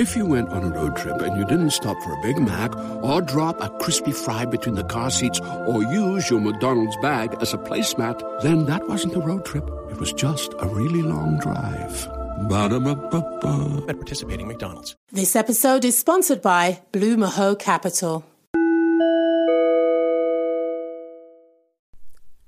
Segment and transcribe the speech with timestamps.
[0.00, 2.74] If you went on a road trip and you didn't stop for a Big Mac
[3.04, 7.52] or drop a crispy fry between the car seats or use your McDonald's bag as
[7.52, 9.68] a placemat, then that wasn't a road trip.
[9.90, 12.08] It was just a really long drive.
[12.48, 13.84] Ba-da-ba-ba-ba.
[13.90, 14.96] At participating McDonald's.
[15.12, 18.24] This episode is sponsored by Blue Mahoe Capital.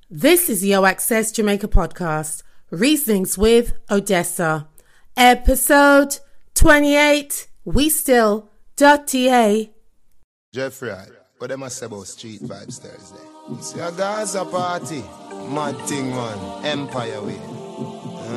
[0.08, 4.68] This is O Access Jamaica podcast, Reasonings with Odessa,
[5.18, 6.16] episode
[6.62, 7.48] 28.
[7.64, 9.64] We still dirty, eh?
[10.54, 10.94] Jeffrey,
[11.38, 13.60] what them a say about Street Vibes Thursday?
[13.60, 15.02] See a Gaza party,
[15.52, 17.40] mad thing man, Empire way.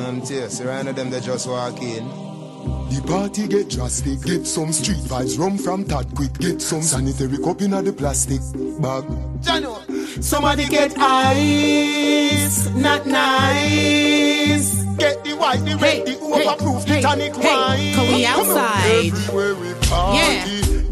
[0.08, 2.25] Um, tell right now them they just walk in.
[2.66, 4.20] The party get drastic.
[4.22, 6.32] Get some street vibes, rum from Tad Quick.
[6.38, 8.40] Get some sanitary cup in the plastic
[8.80, 9.04] bag.
[9.42, 9.82] Jano,
[10.22, 14.82] Somebody get ice, not nice.
[14.96, 17.94] get the white, the Hey, red, the overproof, hey, the tonic hey, wine.
[17.94, 19.06] can we Come outside?
[19.06, 20.18] Everywhere we party,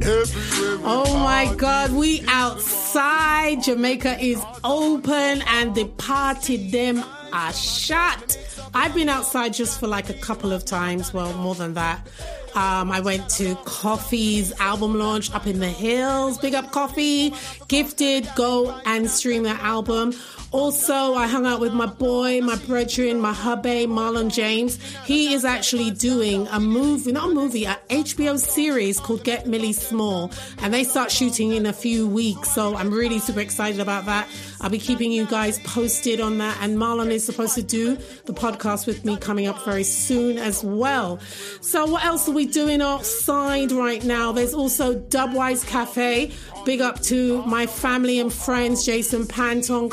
[0.07, 1.55] everywhere we Oh my.
[1.57, 3.63] God, we outside.
[3.63, 8.39] Jamaica is open and the party them are shut.
[8.75, 12.07] I've been outside just for like a couple of times, well, more than that.
[12.55, 16.39] Um, I went to Koffee's album launch up in the hills.
[16.39, 17.35] Big up Coffee.
[17.69, 20.13] Gifted, go and stream their album.
[20.55, 24.79] Also, I hung out with my boy, my brethren, my hubby, Marlon James.
[25.05, 29.73] He is actually doing a movie, not a movie, a HBO series called Get Millie
[29.73, 30.31] Small.
[30.63, 32.53] And they start shooting in a few weeks.
[32.55, 34.29] So I'm really super excited about that.
[34.61, 36.57] I'll be keeping you guys posted on that.
[36.61, 40.63] And Marlon is supposed to do the podcast with me coming up very soon as
[40.63, 41.19] well.
[41.63, 44.31] So what else are we doing outside right now?
[44.31, 46.31] There's also Dubwise Cafe.
[46.65, 49.91] Big up to my family and friends, Jason Panton,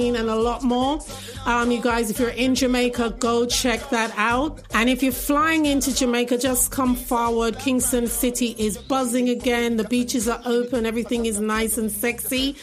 [0.00, 1.00] Carlene, and a lot more.
[1.46, 4.60] Um, you guys, if you're in Jamaica, go check that out.
[4.72, 7.58] And if you're flying into Jamaica, just come forward.
[7.58, 9.76] Kingston City is buzzing again.
[9.76, 10.86] The beaches are open.
[10.86, 12.56] Everything is nice and sexy.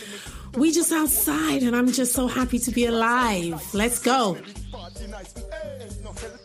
[0.54, 3.62] We just outside, and I'm just so happy to be alive.
[3.74, 4.38] Let's go.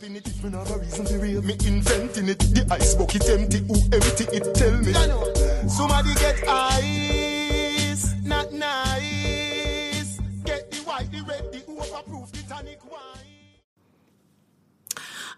[0.02, 1.42] Reason to real.
[1.42, 4.92] Me inventing it, the ice bucket empty, who empty it, tell me.
[5.68, 7.31] Somebody get ice,
[10.98, 13.00] Get the red, the overproof, the tonic wine.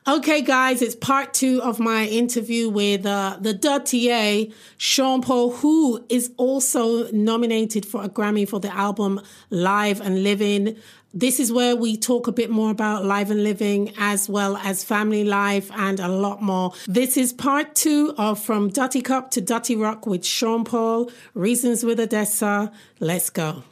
[0.07, 5.53] Okay, guys, it's part two of my interview with uh, the Dirty A, Sean Paul,
[5.53, 9.21] who is also nominated for a Grammy for the album
[9.51, 10.77] Live and Living.
[11.15, 14.83] This is where we talk a bit more about live and living as well as
[14.83, 16.73] family life and a lot more.
[16.89, 21.85] This is part two of From Dutty Cup to Dutty Rock with Sean Paul, Reasons
[21.85, 22.73] with Odessa.
[22.99, 23.63] Let's go.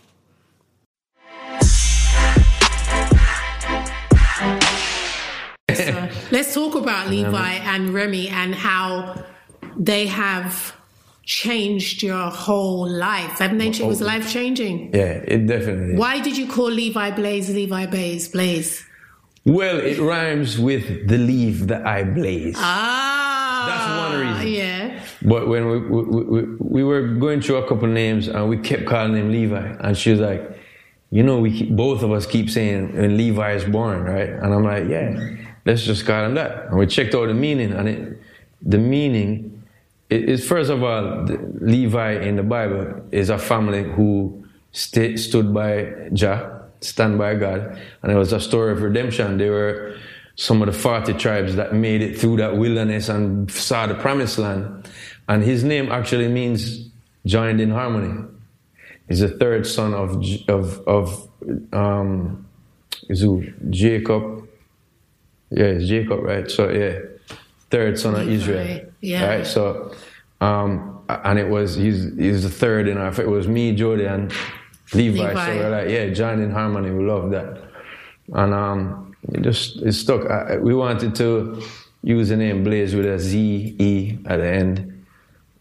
[5.75, 9.25] So, let's talk about Levi and Remy and how
[9.77, 10.77] they have
[11.25, 13.39] changed your whole life.
[13.39, 13.69] Haven't they?
[13.69, 14.95] It was life changing.
[14.95, 15.97] Yeah, it definitely.
[15.97, 18.85] Why did you call Levi Blaze Levi Blaze Blaze?
[19.45, 22.55] Well, it rhymes with the leaf that I blaze.
[22.59, 24.53] Ah, That's one reason.
[24.53, 25.05] Yeah.
[25.23, 28.87] But when we, we, we, we were going through a couple names and we kept
[28.87, 30.43] calling him Levi, and she was like,
[31.13, 34.31] you know, we both of us keep saying when Levi is born, right?
[34.31, 35.37] And I'm like, yeah,
[35.67, 36.69] let's just call him that.
[36.69, 38.23] And we checked out the meaning, and it,
[38.63, 39.63] the meaning
[40.09, 41.25] is first of all,
[41.61, 47.79] Levi in the Bible is a family who sta stood by Jah, stand by God,
[48.03, 49.37] and it was a story of redemption.
[49.37, 49.95] They were
[50.37, 54.39] some of the 40 tribes that made it through that wilderness and saw the promised
[54.39, 54.89] land.
[55.29, 56.89] And his name actually means
[57.27, 58.32] joined in harmony.
[59.09, 61.29] He's the third son of of of
[61.73, 62.47] um?
[63.71, 64.49] Jacob.
[65.51, 66.51] Yeah, it's Jacob, right?
[66.51, 66.99] So yeah,
[67.71, 68.87] third son of Israel.
[69.01, 69.27] yeah.
[69.27, 69.47] Right.
[69.47, 69.95] So,
[70.41, 73.09] um, and it was he's he's the third in our.
[73.21, 74.33] It was me, Jodi, and
[74.95, 75.29] Levi.
[75.29, 75.47] Levi.
[75.47, 76.91] So we're like, yeah, joined in harmony.
[76.91, 77.63] We love that,
[78.33, 80.31] and um, it just it stuck.
[80.31, 81.63] I, we wanted to
[82.03, 84.92] use the name Blaze with a Z E at the end.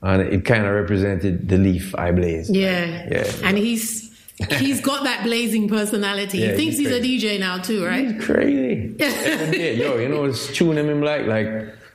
[0.04, 2.50] And it kind of represented the leaf I blaze.
[2.50, 3.08] Yeah.
[3.12, 3.32] Yeah.
[3.44, 4.10] And he's
[4.58, 6.40] he's got that blazing personality.
[6.40, 7.36] Yeah, he thinks he's he's, a.
[7.36, 8.12] DJ now too, right?
[8.12, 8.88] He's crazy.
[8.98, 11.48] Day, yo, you know, it's tuning him like, like,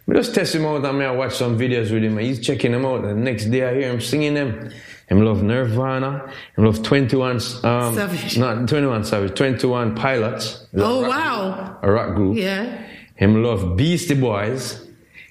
[0.06, 2.38] we just test him out I mean, I watch some videos with him and he's
[2.38, 3.04] checking him out.
[3.04, 4.70] And the next day I hear him singing them.
[5.08, 6.32] Him love Nirvana.
[6.56, 7.40] Him love 21, um,
[7.94, 8.38] Savage.
[8.38, 10.66] not 21 Savage, 21 Pilots.
[10.72, 11.78] It's a Oh, rock- wow.
[11.82, 12.36] A rock group.
[12.36, 12.82] Yeah.
[13.16, 14.85] Him love Beastie Boys.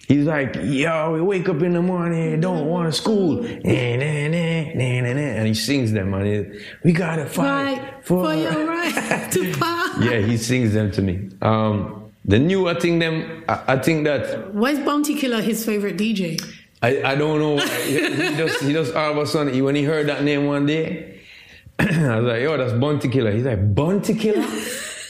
[0.08, 3.42] He's like, yo, we wake up in the morning, don't want to school.
[3.42, 5.22] Nah, nah, nah.
[5.22, 6.46] And he sings them he,
[6.84, 8.06] we gotta fight Right.
[8.06, 10.04] For your right to power.
[10.04, 11.30] yeah, he sings them to me.
[11.42, 15.98] Um, the new, I think them, I, I think that Where's Bounty Killer his favorite
[15.98, 16.40] DJ?
[16.82, 17.58] I, I don't know.
[17.58, 20.68] He, he just he just all of a sudden when he heard that name one
[20.68, 21.20] day,
[21.80, 23.32] I was like, yo, that's Bounty Killer.
[23.32, 24.46] He's like, Bounty Killer?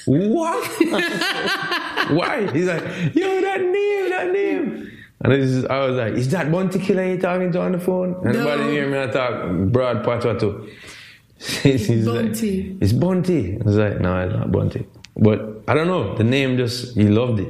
[0.06, 0.66] What?
[2.12, 2.50] Why?
[2.52, 2.84] He's like,
[3.16, 4.92] yo, that name, that name.
[5.22, 7.80] And this is, I was like, is that Bounty Killer you talking to on the
[7.80, 8.14] phone?
[8.24, 8.44] And No.
[8.44, 10.70] nobody hear me I talk broad patois too.
[11.38, 12.74] He's Bounty.
[12.74, 13.60] Like, it's Bounty.
[13.60, 14.86] I was like, no, it's not Bounty.
[15.18, 16.16] But I don't know.
[16.16, 17.48] The name just, he loved it.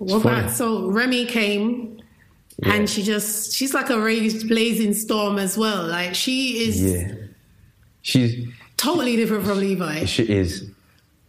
[0.00, 0.38] It's funny.
[0.40, 2.00] about so Remy came
[2.62, 5.84] and she just she's like a raised blazing storm as well.
[5.86, 7.14] Like she is Yeah.
[8.02, 10.04] She's, totally different from Levi.
[10.06, 10.68] She is.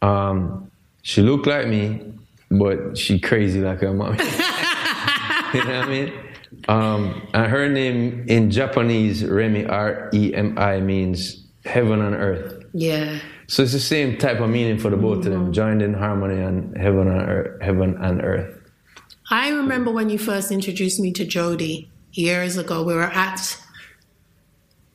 [0.04, 0.70] Um,
[1.02, 2.02] she looked like me,
[2.52, 4.18] but she crazy like her mommy.
[5.54, 6.14] you know what I mean?
[6.68, 12.64] Um, and her name in Japanese, Remi R E M I means heaven and earth.
[12.74, 13.20] Yeah.
[13.48, 15.44] So it's the same type of meaning for the both of Mm-hmm.
[15.46, 17.62] them, joined in harmony and heaven and earth.
[17.62, 18.60] Heaven and earth.
[19.30, 22.84] I remember when you first introduced me to Jodi years ago.
[22.84, 23.58] We were at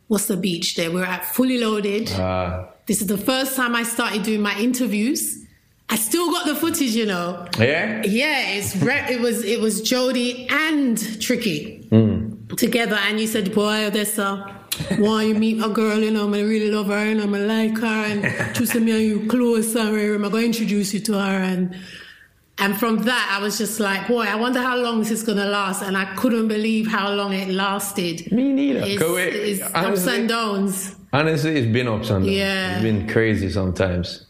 [0.08, 0.90] what's the beach there?
[0.90, 2.10] We were at Fully Loaded.
[2.12, 5.44] Uh, This is the first time I started doing my interviews.
[5.90, 7.46] I still got the footage, you know.
[7.58, 8.02] yeah.
[8.02, 12.46] Yeah, it's re- it was it was Jodi and Tricky hmm.
[12.56, 14.30] together, and you said, "Boy, Odessa,
[14.96, 15.98] why you meet a girl?
[15.98, 19.04] You know, I really love her, and I'm gonna like her, and to see me
[19.04, 21.76] you close, and I'm going to introduce you to her." And
[22.60, 25.38] and from that, I was just like, "Boy, I wonder how long this is going
[25.38, 28.30] to last." And I couldn't believe how long it lasted.
[28.32, 28.80] Me neither.
[28.80, 29.28] It's, Go away.
[29.28, 30.96] it's ups and downs.
[31.12, 32.36] Honestly, it's been ups and downs.
[32.36, 32.74] Yeah.
[32.74, 34.26] It's been crazy sometimes.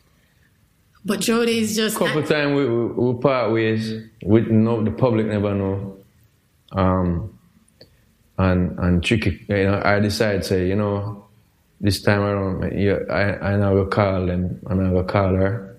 [1.05, 4.05] But Jodi's just A couple times we, we, we part ways.
[4.25, 5.97] We know the public never know.
[6.73, 7.39] Um,
[8.37, 9.45] and and tricky.
[9.49, 11.25] You know, I decide say, you know,
[11.81, 15.78] this time around, yeah, I I now go call them and I go call her.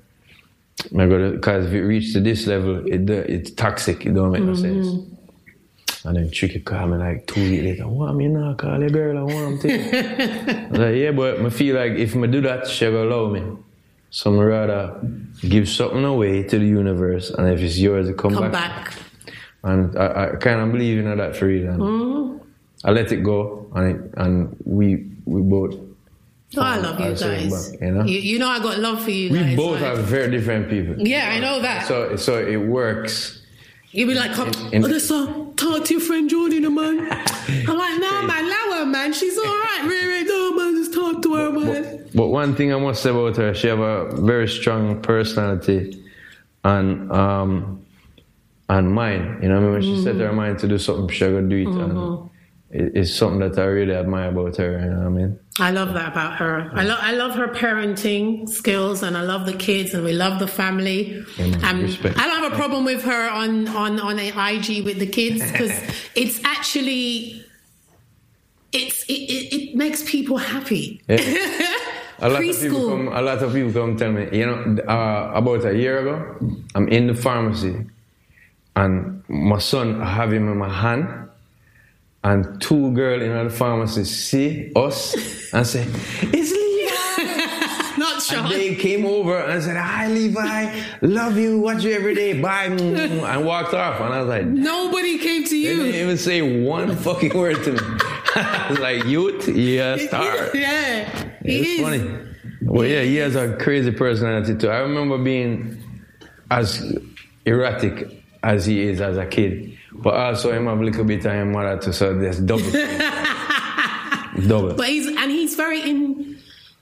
[0.97, 4.05] I go because if it reach to this level, it it's toxic.
[4.05, 4.87] It don't make no sense.
[6.05, 7.87] And then Tricky call me like two weeks later.
[7.87, 9.17] What me not call a girl?
[9.17, 9.69] I want to.
[10.67, 13.29] I was like, yeah, but I feel like if I do that, she will allow
[13.29, 13.43] me.
[14.09, 14.99] So I rather
[15.41, 18.85] give something away to the universe, and if it's yours, it come, come back.
[18.85, 18.93] back.
[19.63, 21.69] And I, I kind of believe in that for real.
[21.69, 22.37] And Mm-hmm.
[22.85, 25.75] I let it go, and it, and we we both
[26.57, 27.73] Oh, I love you I'll say it guys.
[27.79, 28.03] you know?
[28.05, 29.55] you, you know I got love for you we guys.
[29.55, 30.95] both are very different people.
[30.97, 31.87] Yeah, I know that.
[31.87, 33.41] So so it works.
[33.91, 36.99] You'd be like, come, in- Odessa, talk to your friend Jodi, no, man.
[37.11, 39.13] I'm like, no, man, allow her, man.
[39.13, 39.81] She's all right.
[39.83, 42.07] Really, no, man, just talk to her, man.
[42.13, 46.03] But one thing I must say about her, she have a very strong personality
[46.63, 47.83] and um
[48.69, 49.41] and mind.
[49.43, 51.55] You know, I mean, when she set her mind to do something, she gonna do
[51.57, 51.67] it.
[51.67, 52.28] And
[52.71, 54.79] it's something that I really admire about her.
[54.79, 55.39] You know what I mean?
[55.59, 56.71] I love that about her.
[56.73, 60.39] I love I love her parenting skills, and I love the kids, and we love
[60.39, 61.23] the family.
[61.63, 62.17] Um, Respect.
[62.17, 65.71] I don't have a problem with her on on on IG with the kids because
[66.15, 67.43] it's actually
[68.71, 71.01] it's it, it, it makes people happy.
[72.21, 72.89] A lot of people Preschool.
[72.89, 73.07] come.
[73.07, 74.27] A lot of people come tell me.
[74.37, 76.35] You know, uh, about a year ago,
[76.75, 77.85] I'm in the pharmacy,
[78.75, 81.28] and my son I have him in my hand,
[82.23, 85.13] and two girls in the pharmacy see us
[85.53, 85.85] and say,
[86.21, 88.49] "It's Levi." Not Sean.
[88.49, 93.45] They came over and said, "Hi, Levi, love you, watch you every day, bye," and
[93.45, 93.99] walked off.
[94.01, 97.63] And I was like, Nobody came to you." they didn't even say one fucking word
[97.63, 97.79] to me.
[98.35, 101.81] I was like, "Youth, yeah, star." yeah, he It's is.
[101.81, 102.25] funny.
[102.61, 104.69] Well, yeah, he has a crazy personality too.
[104.69, 105.81] I remember being
[106.51, 106.95] as
[107.45, 111.31] erratic as he is as a kid, but also him have a little bit of
[111.33, 112.71] him mother too, so there's double.
[114.47, 114.73] double.
[114.75, 116.37] But he's and he's very in.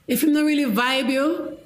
[0.06, 1.58] If I'm not really vibe you,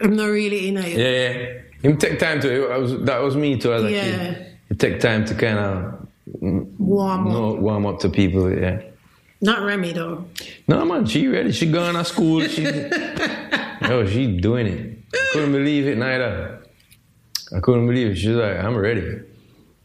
[0.00, 0.96] I'm not really in it.
[0.96, 1.08] Yeah,
[1.40, 1.60] yeah.
[1.90, 2.68] Him take time to.
[2.70, 4.04] I was, that was me too as a Yeah.
[4.34, 4.46] kid.
[4.70, 6.06] It take time to kind of
[6.78, 7.58] Warm up.
[7.58, 8.50] warm up to people.
[8.52, 8.82] Yeah.
[9.40, 10.26] Not Remy though.
[10.68, 11.50] No man, she ready.
[11.52, 12.42] She going to school.
[12.46, 12.62] She,
[13.82, 14.98] yo, she doing it.
[15.14, 16.59] I couldn't believe it neither.
[17.54, 18.16] I couldn't believe it.
[18.16, 19.20] She's like, I'm ready.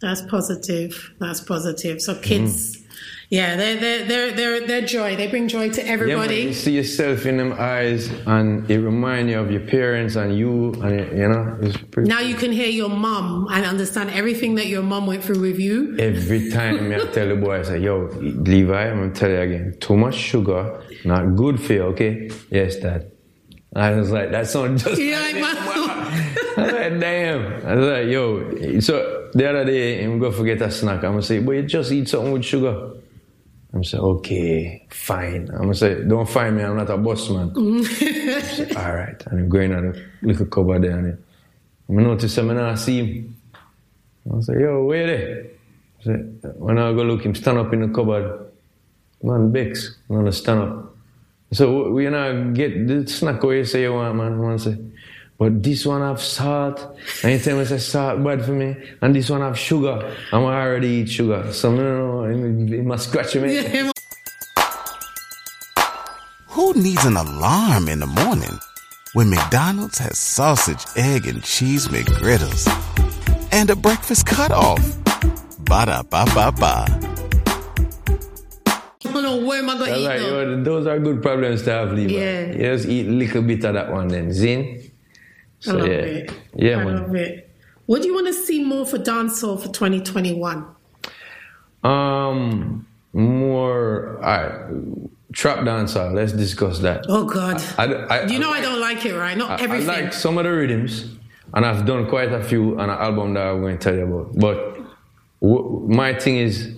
[0.02, 1.14] That's positive.
[1.20, 2.02] That's positive.
[2.02, 2.88] So kids, mm-hmm.
[3.30, 5.16] yeah, they're they're they're they're they're joy.
[5.16, 6.36] They bring joy to everybody.
[6.36, 10.38] Yeah, you see yourself in them eyes, and it reminds you of your parents and
[10.38, 12.10] you, and it, you know, it's pretty.
[12.10, 15.60] now you can hear your mom and understand everything that your mom went through with
[15.60, 15.98] you.
[15.98, 19.78] Every time I tell the boy, I say, "Yo, Levi, I'm gonna tell you again.
[19.80, 21.84] Too much sugar, not good for you.
[21.94, 22.30] Okay?
[22.52, 23.15] Yes, Dad."
[23.76, 28.08] I was like, "That sounds just." Yeah, like I was like, "Damn." I was like,
[28.08, 31.04] "Yo." So the other day, I'm gonna forget a snack.
[31.04, 32.92] I'm gonna say, "Boy, you just eat something with sugar."
[33.74, 36.64] I'm say, "Okay, fine." I'm gonna say, "Don't find me.
[36.64, 37.84] I'm not a boss man." Mm.
[37.84, 41.18] say, All right, and I'm going on a little cupboard there, and
[41.90, 43.36] I notice I'm not see him.
[44.34, 45.46] I say, "Yo, where there?"
[46.58, 48.46] When I go look him stand up in the cupboard,
[49.24, 50.85] man, Bex, I'm gonna stand up.
[51.56, 54.44] So we know get the snack where you say you want, man.
[54.44, 54.78] I say,
[55.38, 56.98] but this one have salt.
[57.24, 58.76] And you tell me say salt bad for me.
[59.02, 60.14] And this one have sugar.
[60.34, 61.54] I'm already eat sugar.
[61.54, 63.56] So I don't know, it must scratch me.
[63.56, 63.90] Yeah.
[66.48, 68.60] Who needs an alarm in the morning
[69.14, 72.68] when McDonald's has sausage, egg, and cheese McGriddles
[73.54, 74.84] and a breakfast cutoff?
[75.60, 77.15] Ba ba ba
[79.42, 80.42] I where am I going to eat like, though?
[80.42, 82.14] yo, those are good problems to have, Levi.
[82.14, 82.46] Yeah.
[82.52, 84.32] You just eat a little bit of that one then.
[84.32, 84.92] Zin?
[85.68, 85.94] I love yeah.
[85.94, 86.34] it.
[86.56, 86.96] Yeah, I man.
[86.96, 87.50] love it.
[87.86, 90.66] What do you want to see more for dancehall for 2021?
[91.84, 94.74] Um, more, all right,
[95.34, 96.10] trap dancer.
[96.10, 97.06] Let's discuss that.
[97.08, 97.64] Oh God.
[97.78, 99.38] I, I, you know I don't like it, right?
[99.38, 99.90] Not I, everything.
[99.90, 101.16] I like some of the rhythms,
[101.54, 104.06] and I've done quite a few on an album that I'm going to tell you
[104.06, 104.36] about.
[104.36, 104.78] But
[105.42, 106.76] w- my thing is,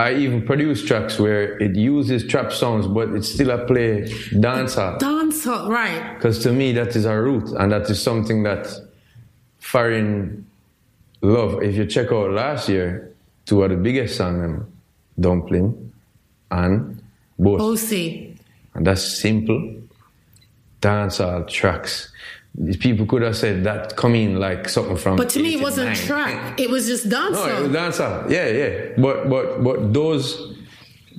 [0.00, 4.06] I even produce tracks where it uses trap songs, but it's still a play
[4.40, 4.96] dancer.
[4.98, 6.14] dancehall, right?
[6.14, 8.66] Because to me, that is our root, and that is something that
[9.58, 10.46] foreign
[11.20, 11.62] love.
[11.62, 13.12] If you check out last year,
[13.44, 14.72] two of the biggest songs, them,
[15.20, 15.92] Dumpling
[16.50, 17.02] and
[17.38, 17.60] Boss.
[17.60, 17.92] OC.
[18.74, 19.82] And that's simple
[20.80, 22.09] dancehall tracks.
[22.54, 25.16] These people could have said that coming like something from.
[25.16, 26.06] But to me, it wasn't 89.
[26.06, 26.60] track.
[26.60, 28.26] It was just No, it was dancehall.
[28.26, 28.30] dancehall.
[28.30, 28.88] Yeah, yeah.
[28.98, 30.56] But but but those.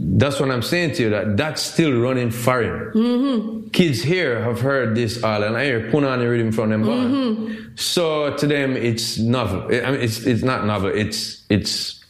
[0.03, 1.09] That's what I'm saying to you.
[1.09, 2.91] That that's still running foreign.
[2.93, 3.67] Mm-hmm.
[3.69, 6.83] Kids here have heard this all, and I hear the rhythm from them.
[6.83, 7.75] Mm-hmm.
[7.75, 9.63] So to them, it's novel.
[9.65, 10.89] I mean, it's it's not novel.
[10.89, 12.03] It's it's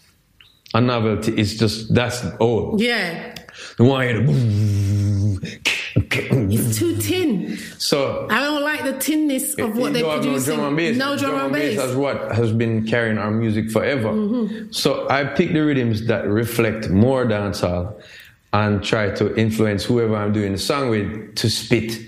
[0.73, 1.33] a novelty.
[1.33, 2.81] It's just that's old.
[2.81, 3.35] yeah.
[3.77, 7.57] The one hear the It's too tin.
[7.77, 10.57] So I don't like the tinness of what they're producing.
[10.57, 10.97] No drum and bass.
[10.97, 11.77] No drum, and bass.
[11.77, 14.09] That's what has been carrying our music forever.
[14.09, 14.71] Mm-hmm.
[14.71, 18.01] So I pick the rhythms that reflect more dancehall
[18.53, 21.99] and try to influence whoever I'm doing the song with to spit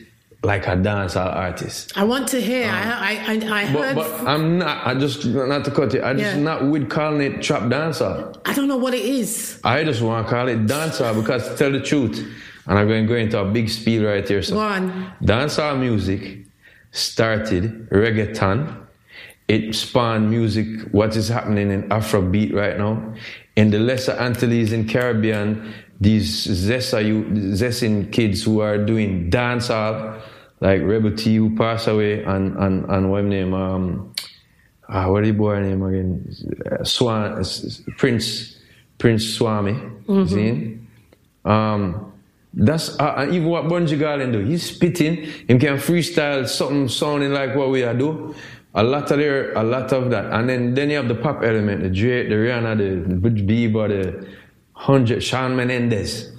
[0.44, 1.94] like a dancehall artist.
[1.98, 2.68] I want to hear.
[2.70, 3.96] I, I, I, I But, heard.
[3.96, 4.86] but I'm not.
[4.86, 6.04] I just not to cut it.
[6.04, 6.42] I just Yeah.
[6.44, 8.38] not with calling it trap dancehall.
[8.46, 9.60] I don't know what it is.
[9.64, 12.28] I just want to call it dancehall because to tell the truth,
[12.68, 14.42] and I'm going to go into a big spiel right here.
[14.42, 15.12] So Go on.
[15.22, 16.46] dancehall music
[16.92, 18.80] started reggaeton.
[19.48, 20.68] It spawned music.
[20.92, 23.14] What is happening in Afrobeat right now?
[23.56, 27.04] In the Lesser Antilles in Caribbean, these Zessa,
[27.54, 30.22] Zessin kids who are doing dancehall,
[30.62, 33.54] like Rebel T who passed away, and and and what name?
[33.54, 34.14] Um,
[34.88, 36.34] ah, what the boy name again?
[36.84, 37.44] Swan,
[37.98, 38.58] Prince
[38.98, 39.76] Prince Swami.
[40.26, 40.88] Zin.
[41.44, 42.13] Um,
[42.54, 44.40] that's uh, and even what Bunji Garlin do.
[44.40, 45.16] He's spitting.
[45.24, 48.36] He can freestyle something sounding like what we are do.
[48.76, 51.44] A lot of there, a lot of that, and then then you have the pop
[51.44, 54.28] element, the Drake, the Rihanna, the Butch Bieber, the
[54.74, 56.32] Hundred, Shawn Menendez.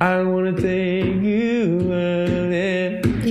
[0.00, 1.92] I wanna take you.
[3.22, 3.30] I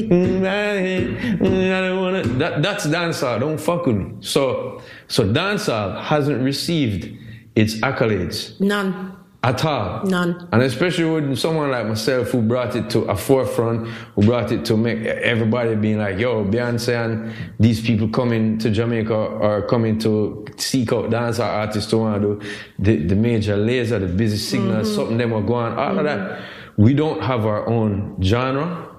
[1.81, 2.23] don't wanna.
[2.23, 3.39] That, that's dancehall.
[3.39, 4.13] Don't fuck with me.
[4.21, 7.17] So, so dancehall hasn't received
[7.55, 9.10] its accolades None.
[9.43, 10.05] At all.
[10.05, 10.47] None.
[10.51, 14.65] And especially with someone like myself who brought it to a forefront, who brought it
[14.65, 19.97] to make everybody being like, yo, Beyonce and these people coming to Jamaica or coming
[19.99, 24.37] to seek out dancer artists to want to do the, the Major Lazer, the Busy
[24.37, 24.95] Signals, mm-hmm.
[24.95, 26.43] something them are going, all of that.
[26.77, 28.89] We don't have our own genre.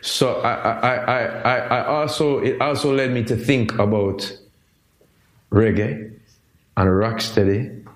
[0.00, 4.36] So I, I, I, I, I also, it also led me to think about
[5.52, 6.18] reggae
[6.76, 7.86] and rocksteady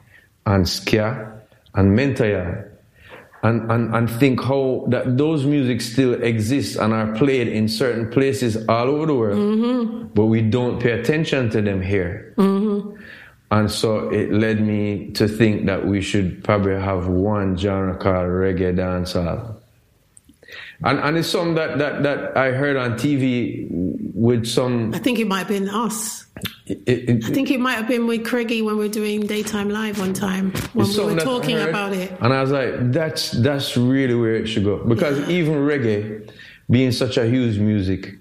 [0.47, 1.32] and ska
[1.75, 2.69] and mentaya
[3.43, 8.09] and, and, and think how that those music still exist and are played in certain
[8.09, 9.39] places all over the world.
[9.39, 10.07] Mm-hmm.
[10.15, 12.35] But we don't pay attention to them here.
[12.37, 13.03] Mm-hmm.
[13.51, 18.29] And so it led me to think that we should probably have one genre called
[18.29, 19.57] reggae dancehall
[20.85, 25.19] and, and it's something that, that, that I heard on TV with some I think
[25.19, 26.27] it might have been us.
[26.87, 29.69] It, it, I think it might have been with Craigie when we were doing daytime
[29.69, 32.11] live one time when we were something that I talking heard, about it.
[32.21, 34.83] And I was like, that's that's really where it should go.
[34.85, 36.31] Because even reggae,
[36.71, 38.15] being such a huge music,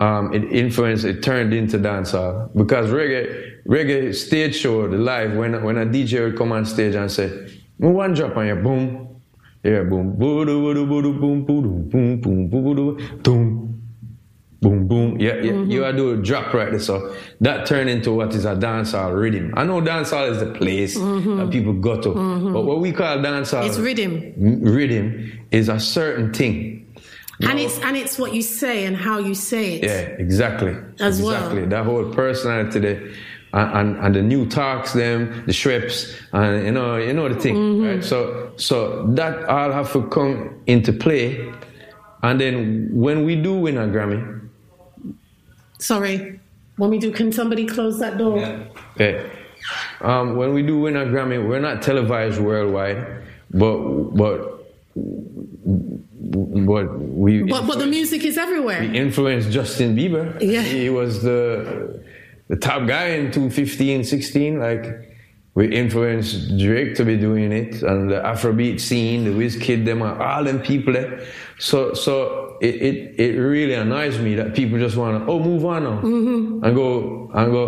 [0.00, 2.50] um, it influenced, it turned into dancehall.
[2.54, 6.94] Because reggae, reggae stage show, the live, when when a DJ would come on stage
[6.94, 7.48] and say,
[7.78, 9.20] one drop on your boom,
[9.62, 13.20] yeah, boom, boom, boom, boom, boom, boom, boom, boom, boom, boom, boom.
[13.22, 13.65] Boom,
[14.60, 14.86] boom.
[14.88, 15.20] Boom.
[15.20, 15.52] Yeah, yeah.
[15.52, 15.70] Mm-hmm.
[15.70, 16.80] You gotta do a drop right there.
[16.80, 19.52] So that turned into what is a dancehall rhythm.
[19.56, 21.36] I know dancehall is the place mm-hmm.
[21.38, 22.08] that people go to.
[22.08, 22.52] Mm-hmm.
[22.52, 24.32] But what we call dancehall It's rhythm.
[24.62, 26.72] rhythm is a certain thing.
[27.42, 29.84] And it's and it's what you say and how you say it.
[29.84, 30.74] Yeah, exactly.
[31.00, 31.34] As well.
[31.36, 31.66] exactly.
[31.66, 33.10] That whole personality there.
[33.52, 37.38] and, and, and the new talks, them, the shrips and you know, you know the
[37.38, 37.86] thing, Mm-hmm.
[37.86, 38.04] right?
[38.04, 41.52] So, so that all have to come into play,
[42.22, 44.35] and then when we do win a Grammy,
[45.78, 46.40] Sorry.
[46.76, 48.38] When we do, can somebody close that door?
[48.94, 49.30] Okay.
[50.00, 53.76] Um, when we do win a Grammy, we're not televised worldwide, but
[54.14, 54.64] but
[55.74, 58.82] but we But but the music is everywhere.
[58.82, 60.36] influenced Justin Bieber.
[60.40, 60.62] Yeah.
[60.62, 62.02] He was the
[62.48, 64.58] the top guy in 2015, 16.
[64.60, 65.15] Like
[65.56, 70.44] we influenced Drake to be doing it and the Afrobeat scene, the Wizkid, them all
[70.44, 71.12] them people there.
[71.58, 75.80] So so it, it, it really annoys me that people just wanna oh move on
[75.84, 76.64] now Mm-hmm.
[76.64, 77.66] and go and go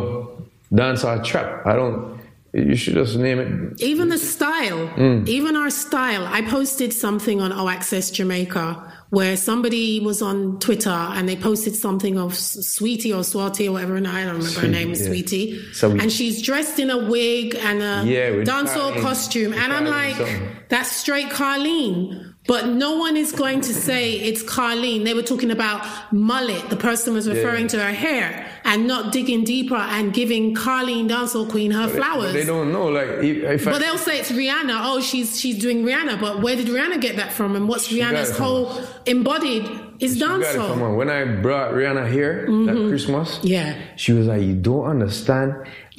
[0.81, 1.67] dance our trap.
[1.67, 2.19] I don't
[2.53, 3.49] you should just name it
[3.93, 5.27] Even the style, Mm.
[5.29, 6.25] even our style.
[6.39, 8.67] I posted something on O Access Jamaica
[9.11, 13.97] where somebody was on Twitter and they posted something of Sweetie or Swati or whatever,
[13.97, 15.07] and I don't remember her name is yeah.
[15.07, 15.73] Sweetie.
[15.73, 19.55] So we- and she's dressed in a wig and a Yeah, dancehall costume.
[19.55, 22.35] And I'm like, that's straight Carlene.
[22.49, 25.05] But no one is going to say it's Carlene.
[25.05, 26.71] They were talking about mullet.
[26.71, 28.29] The person was referring to her hair
[28.65, 32.33] and not digging deeper and giving Carlene Dancehall Queen her flowers.
[32.33, 32.87] They don't know.
[32.89, 34.77] Like if, if I, But they'll say it's Rihanna.
[34.83, 36.19] Oh, she's she's doing Rihanna.
[36.21, 37.55] But where did Rihanna get that from?
[37.55, 38.73] And what's Rihanna's whole
[39.07, 39.69] embodied
[40.01, 40.83] is got come dancehall.
[40.83, 40.97] on.
[40.97, 43.47] When I brought Rihanna here that Christmas, Mm-hmm.
[43.47, 43.77] Yeah.
[43.97, 45.53] she was like, "You don't understand.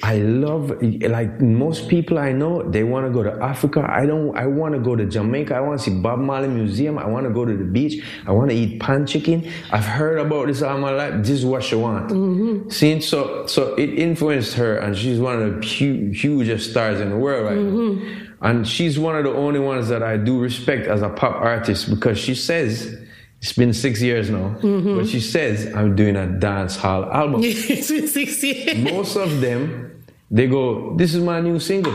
[0.03, 2.63] I love like most people I know.
[2.69, 3.85] They want to go to Africa.
[3.89, 4.35] I don't.
[4.37, 5.55] I want to go to Jamaica.
[5.55, 6.97] I want to see Bob Marley Museum.
[6.97, 8.03] I want to go to the beach.
[8.25, 9.49] I want to eat pan chicken.
[9.71, 11.15] I've heard about this all my life.
[11.19, 12.09] This is what she want.
[12.11, 12.69] Mm-hmm.
[12.69, 17.09] See, so so it influenced her, and she's one of the hu- hugest stars in
[17.09, 18.03] the world right Mm-hmm.
[18.03, 18.25] now.
[18.41, 21.89] And she's one of the only ones that I do respect as a pop artist
[21.89, 22.97] because she says.
[23.41, 24.97] It's been six years now, Mm-hmm.
[24.97, 27.39] but she says I'm doing a dance hall album.
[27.41, 28.77] it's been six years.
[28.91, 29.88] Most of them,
[30.31, 31.93] they go, "This is my new single."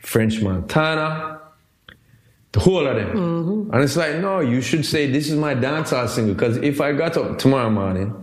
[0.00, 1.40] French Montana,
[2.52, 3.74] the whole of them, Mm-hmm.
[3.74, 6.92] and it's like, no, you should say this is my dancehall single because if I
[6.92, 8.14] got up tomorrow morning,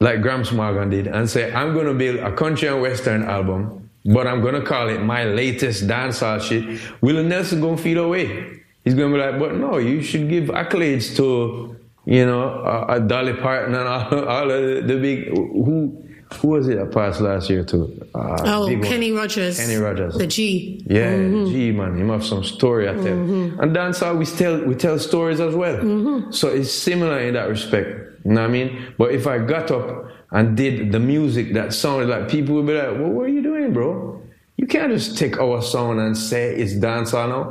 [0.00, 4.26] like Gramps Morgan did, and say I'm gonna build a country and western album, but
[4.26, 8.60] I'm gonna call it my latest dancehall shit, Willie Nelson gonna feel away.
[8.84, 11.74] He's gonna be like, but no, you should give accolades to,
[12.04, 16.68] you know, a, Dolly Parton and all, all of the, the big who who was
[16.68, 18.06] it that passed last year too?
[18.14, 18.80] Uh, Oh.
[18.82, 19.58] Kenny Rogers.
[19.58, 20.14] Kenny Rogers.
[20.14, 20.82] The G.
[20.86, 21.50] Yeah, mm-hmm.
[21.50, 21.96] G man.
[21.96, 23.02] him have some story I tell.
[23.04, 23.60] Mm-hmm.
[23.60, 25.76] And dancehall, we tell we tell stories as well.
[25.78, 26.30] Mm-hmm.
[26.32, 27.88] So it's similar in that respect.
[28.24, 28.94] You know what I mean?
[28.98, 32.74] But if I got up and did the music that sounded like people would be
[32.74, 34.19] like, "Well, what were you doing, bro?
[34.60, 37.44] You can't just take our sound and say it's dancehall now."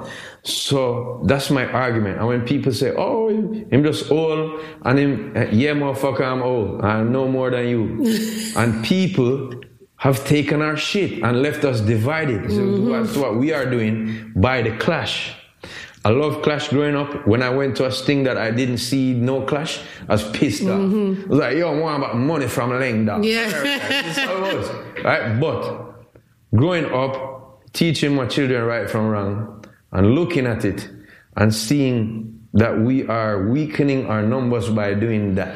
[0.44, 2.20] So that's my argument.
[2.20, 3.30] And when people say, "Oh,
[3.74, 5.12] I'm just old," and him,
[5.52, 6.86] yeah, motherfucker, I'm old.
[6.86, 7.82] I know more than you.
[8.60, 9.34] and people
[9.96, 12.42] have taken our shit and left us divided.
[12.52, 12.92] So mm-hmm.
[12.92, 15.36] that's what we are doing by the clash.
[16.06, 17.28] I love Clash growing up.
[17.28, 20.64] When I went to a sting that I didn't see no Clash, I was pissed
[20.64, 20.80] off.
[20.80, 21.24] Mm-hmm.
[21.24, 23.26] I was like, yo, I'm about money from Lang dog.
[23.26, 23.50] Yeah.
[23.50, 24.70] That's how it was.
[25.04, 25.40] Right?
[25.40, 25.89] But
[26.56, 30.90] growing up, teaching my children right from wrong, and looking at it
[31.36, 35.56] and seeing that we are weakening our numbers by doing that.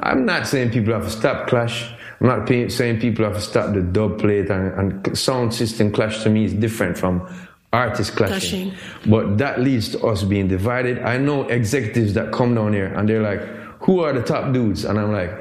[0.00, 1.92] I'm not saying people have to stop clash.
[2.20, 6.22] I'm not saying people have to stop the dub plate and, and sound system clash
[6.22, 7.28] to me is different from
[7.72, 8.70] artist clashing.
[8.70, 9.10] Clashing.
[9.10, 11.00] But that leads to us being divided.
[11.00, 13.40] I know executives that come down here and they're like,
[13.82, 14.84] who are the top dudes?
[14.84, 15.32] And I'm like,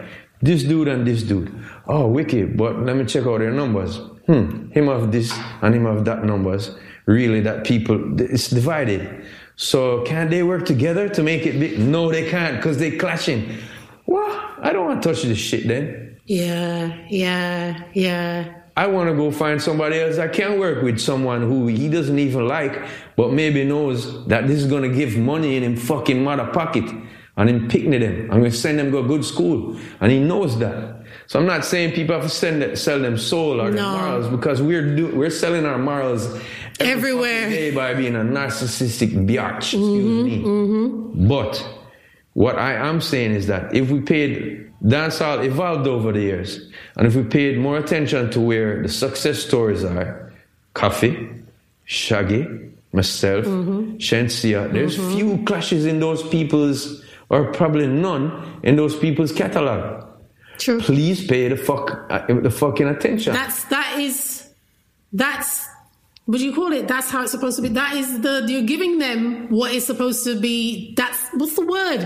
[0.41, 1.53] this dude and this dude.
[1.87, 2.57] Oh, wicked.
[2.57, 3.99] But let me check out their numbers.
[4.31, 4.71] Hmm.
[4.71, 6.73] Him have this and him have that numbers.
[7.05, 9.25] Really, that people, it's divided.
[9.57, 11.77] So can they work together to make it big?
[11.77, 13.57] No, they can't because they clashing.
[14.05, 16.17] Well, I don't want to touch this shit then.
[16.27, 18.55] Yeah, yeah, yeah.
[18.77, 22.17] I want to go find somebody else I can work with someone who he doesn't
[22.17, 22.81] even like,
[23.17, 26.89] but maybe knows that this is going to give money in him fucking mother pocket
[27.35, 28.31] and him picking them.
[28.31, 29.77] I'm going to send them to a good school.
[29.99, 31.00] And he knows that.
[31.31, 34.27] So I'm not saying people have to send it, sell them soul or their morals
[34.27, 36.27] because we're do, we're selling our morals
[36.77, 37.49] every Everywhere.
[37.49, 39.59] day by being a narcissistic biatch.
[39.59, 40.43] Excuse mm-hmm, me.
[40.43, 41.27] Mm-hmm.
[41.29, 41.65] But
[42.33, 47.07] what I am saying is that if we paid dancehall evolved over the years, and
[47.07, 50.33] if we paid more attention to where the success stories are,
[50.75, 51.45] Koffee,
[51.85, 52.45] Shaggy,
[52.91, 53.95] myself, mm-hmm.
[53.99, 60.10] Shenseea, there's few clashes in those people's, or probably none in those people's catalog.
[60.61, 60.79] True.
[60.79, 63.33] Please pay the fuck uh, the fucking attention.
[63.33, 64.47] That's that is
[65.11, 65.67] that's
[66.25, 66.87] what do you call it?
[66.87, 67.69] That's how it's supposed to be.
[67.69, 70.93] That is the you're giving them what is supposed to be.
[70.95, 72.01] That's what's the word?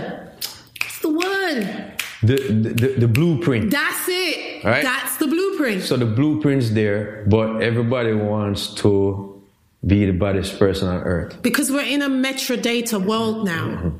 [0.80, 1.92] What's the word?
[2.22, 3.70] the, the, the blueprint.
[3.70, 4.64] That's it.
[4.64, 4.82] Right.
[4.82, 5.82] That's the blueprint.
[5.82, 9.42] So the blueprint's there, but everybody wants to
[9.86, 11.40] be the baddest person on earth.
[11.42, 13.92] Because we're in a metrodata world now.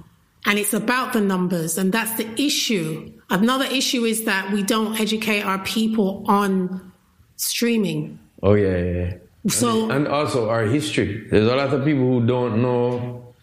[0.46, 3.12] And it's about the numbers, and that's the issue.
[3.28, 6.92] Another issue is that we don't educate our people on
[7.36, 8.18] streaming.
[8.42, 8.92] Oh yeah, yeah.
[8.92, 9.14] yeah.
[9.48, 11.26] So and also our history.
[11.30, 13.34] There's a lot of people who don't know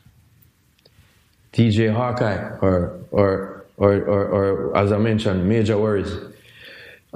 [1.52, 6.14] DJ Hawkeye or or or or, or as I mentioned, Major Worries.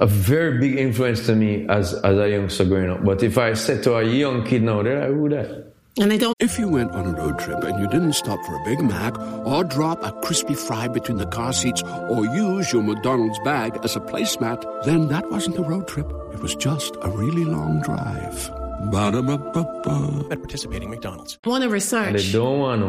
[0.00, 3.04] A very big influence to me as as a youngster growing up.
[3.04, 5.67] But if I said to a young kid now, they're like, who that?
[6.00, 8.54] And they don't If you went on a road trip and you didn't stop for
[8.54, 12.82] a Big Mac or drop a crispy fry between the car seats or use your
[12.82, 16.10] McDonald's bag as a placemat, then that wasn't a road trip.
[16.32, 18.50] It was just a really long drive.
[18.90, 20.28] Ba-da-ba-ba-ba.
[20.30, 21.38] At participating McDonald's.
[21.44, 21.68] want to
[22.08, 22.80] And they don't want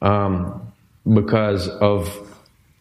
[0.00, 0.06] to.
[0.06, 0.72] Um,
[1.14, 2.08] because of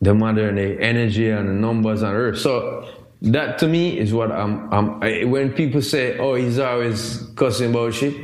[0.01, 2.39] the modern day energy and the numbers on earth.
[2.39, 2.87] So
[3.21, 7.71] that to me is what I'm, I'm I, when people say, oh, he's always cussing
[7.71, 8.15] about shit.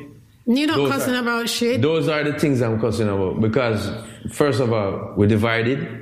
[0.45, 1.81] You're not Those cussing are- about shit.
[1.81, 3.89] Those are the things I'm cussing about because,
[4.31, 6.01] first of all, we're divided.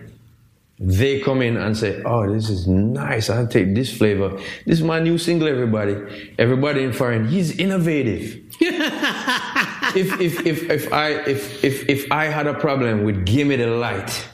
[0.79, 3.29] They come in and say, "Oh, this is nice.
[3.29, 4.31] I'll take this flavor.
[4.65, 5.95] This is my new single, everybody.
[6.37, 12.47] Everybody in foreign, he's innovative." if, if, if, if I if, if if I had
[12.47, 14.27] a problem with "Gimme the Light,"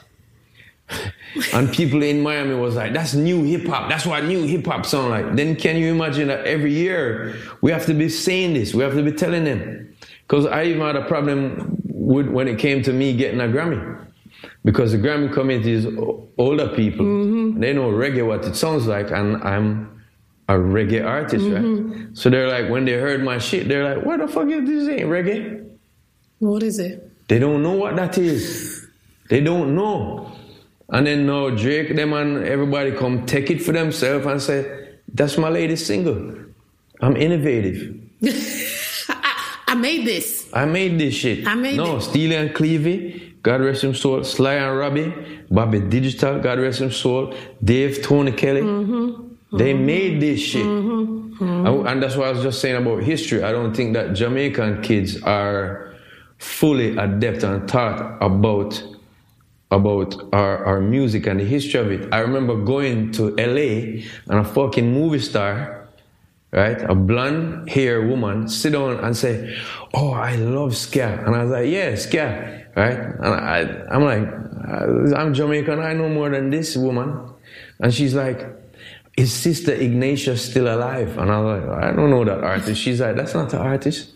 [1.52, 3.88] and people in Miami was like, "That's new hip hop.
[3.88, 7.70] That's what new hip hop sound like." Then can you imagine that every year we
[7.70, 8.74] have to be saying this?
[8.74, 9.89] We have to be telling them.
[10.30, 14.06] Because I even had a problem with when it came to me getting a Grammy.
[14.64, 15.86] Because the Grammy committee is
[16.38, 17.04] older people.
[17.04, 17.58] Mm-hmm.
[17.58, 20.00] They know reggae what it sounds like, and I'm
[20.48, 21.60] a reggae artist, right?
[21.60, 22.14] Mm-hmm.
[22.14, 24.88] So they're like, when they heard my shit, they're like, "What the fuck is this?
[24.88, 25.68] Ain't reggae?"
[26.38, 27.10] What is it?
[27.26, 28.86] They don't know what that is.
[29.30, 30.30] They don't know.
[30.90, 35.36] And then now Drake, them and everybody come take it for themselves and say, that's
[35.36, 36.36] my latest single.
[37.00, 37.96] I'm innovative.
[39.70, 40.48] I, made this.
[40.52, 41.46] I made this shit.
[41.46, 42.02] I made no, it.
[42.02, 45.14] Steely and Clevie, God rest him soul, Sly and Robbie,
[45.50, 48.62] Bobby Digital, God rest him soul, Dave, Tony Kelly.
[48.62, 49.56] Mm-hmm.
[49.56, 50.64] They made this shit.
[50.64, 53.42] And, and that's what I was just saying about history.
[53.42, 55.94] I don't think that Jamaican kids are
[56.38, 58.82] fully adept and taught about
[59.72, 62.12] about our, our music and the history of it.
[62.12, 65.79] I remember going to LA and a fucking movie star,
[66.52, 66.80] right?
[66.82, 69.56] A blonde hair woman sit down and say,
[69.94, 71.22] Oh, I love ska.
[71.26, 72.98] And I was like, Yeah, ska, right?
[72.98, 73.60] And I,
[73.90, 77.32] I'm like, I'm Jamaican, I know more than this woman.
[77.80, 78.46] And she's like,
[79.16, 81.18] Is Sister Ignatius still alive?
[81.18, 82.80] And I was like, I don't know that artist.
[82.80, 84.12] She's like, That's not the artist.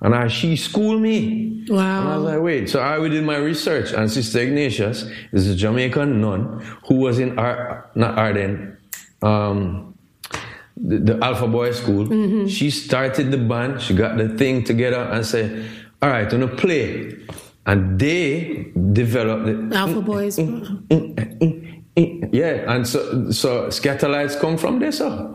[0.00, 1.64] And I, she schooled me.
[1.68, 2.00] Wow.
[2.00, 2.70] And I was like, wait.
[2.70, 7.38] So I did my research, and Sister Ignatius is a Jamaican nun who was in
[7.38, 8.78] Ar- not Arden,
[9.22, 9.97] um,
[10.80, 12.06] the, the Alpha Boy School.
[12.06, 12.46] Mm-hmm.
[12.46, 13.80] She started the band.
[13.80, 15.68] She got the thing together and said,
[16.02, 17.16] "All right, I'm gonna play."
[17.66, 20.38] And they developed the Alpha Boys.
[22.32, 25.34] yeah, and so so Skatalites come from there, so.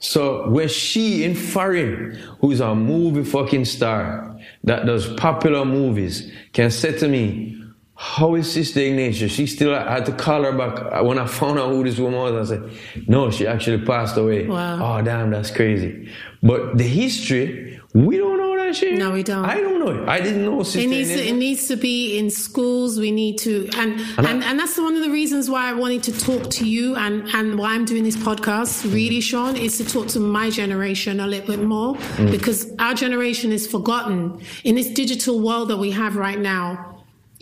[0.00, 6.70] So when she in foreign, who's a movie fucking star that does popular movies, can
[6.70, 7.63] say to me,
[7.94, 11.26] "How is Sister Ignatius?" She still I had to call her back uh, when I
[11.26, 12.50] found out who this woman was.
[12.50, 12.70] I said,
[13.06, 14.98] "No, she actually passed away." Wow.
[14.98, 16.10] Oh damn, that's crazy.
[16.42, 18.98] But the history, we don't know that shit.
[18.98, 19.44] No, we don't.
[19.44, 20.08] I don't know it.
[20.08, 22.98] I didn't know Sister It needs to, it needs to be in schools.
[22.98, 26.18] We need to, and and, and that's one of the reasons why I wanted to
[26.18, 28.84] talk to you and and why I'm doing this podcast.
[28.92, 29.22] Really, mm.
[29.22, 32.30] Sean, is to talk to my generation a little bit more mm.
[32.30, 36.93] because our generation is forgotten in this digital world that we have right now.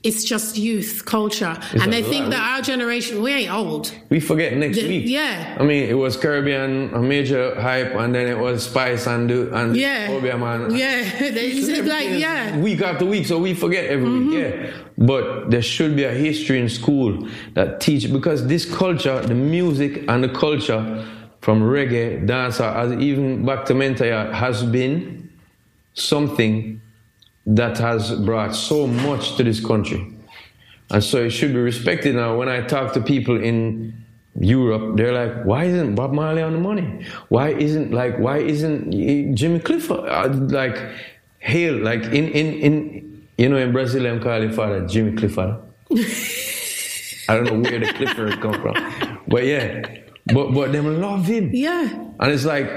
[0.04, 3.94] It's just youth culture, and they think that our generation we ain't old.
[4.10, 5.04] We forget next The- week.
[5.06, 5.56] yeah.
[5.60, 9.76] I mean, it was Caribbean, a major hype, and then it was Spice and and
[9.76, 10.74] Yeah, Obia Man.
[10.74, 12.50] yeah, it's like yeah.
[12.50, 12.62] Mm-hmm.
[12.62, 14.32] Week after week, so we forget every week.
[14.40, 19.34] Yeah, but there should be a history in school that teach because this culture, the
[19.36, 20.82] music and the culture
[21.42, 25.30] from reggae, dancehall, as even back to Mentaya, has been
[25.94, 26.80] something
[27.46, 30.12] that has brought so much to this country.
[30.90, 32.36] And so it should be respected now.
[32.36, 33.94] When I talk to people in
[34.38, 37.04] Europe, they're like, why isn't Bob Marley on the money?
[37.28, 38.92] Why isn't like why isn't
[39.34, 40.78] Jimmy Clifford uh, like
[41.38, 45.56] hail like in in in you know in Brazil I'm calling father Jimmy Clifford.
[47.28, 49.20] I don't know where the Clifford come from.
[49.28, 49.82] But yeah.
[50.26, 51.50] But but them love him.
[51.52, 51.88] Yeah,
[52.20, 52.68] And it's like,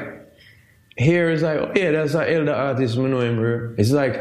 [0.97, 3.35] here is like, oh, yeah, that's an elder artist, I know him.
[3.35, 3.75] bro.
[3.77, 4.15] It's like,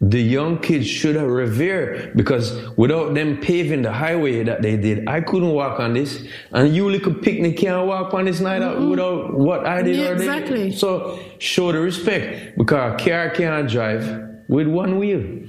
[0.00, 5.08] the young kids should have revere because without them paving the highway that they did,
[5.08, 8.80] I couldn't walk on this, and you little picnic can't walk on this night out
[8.80, 10.72] without what I did Yeah, exactly.
[10.72, 15.48] So show the respect because a car can't drive with one wheel.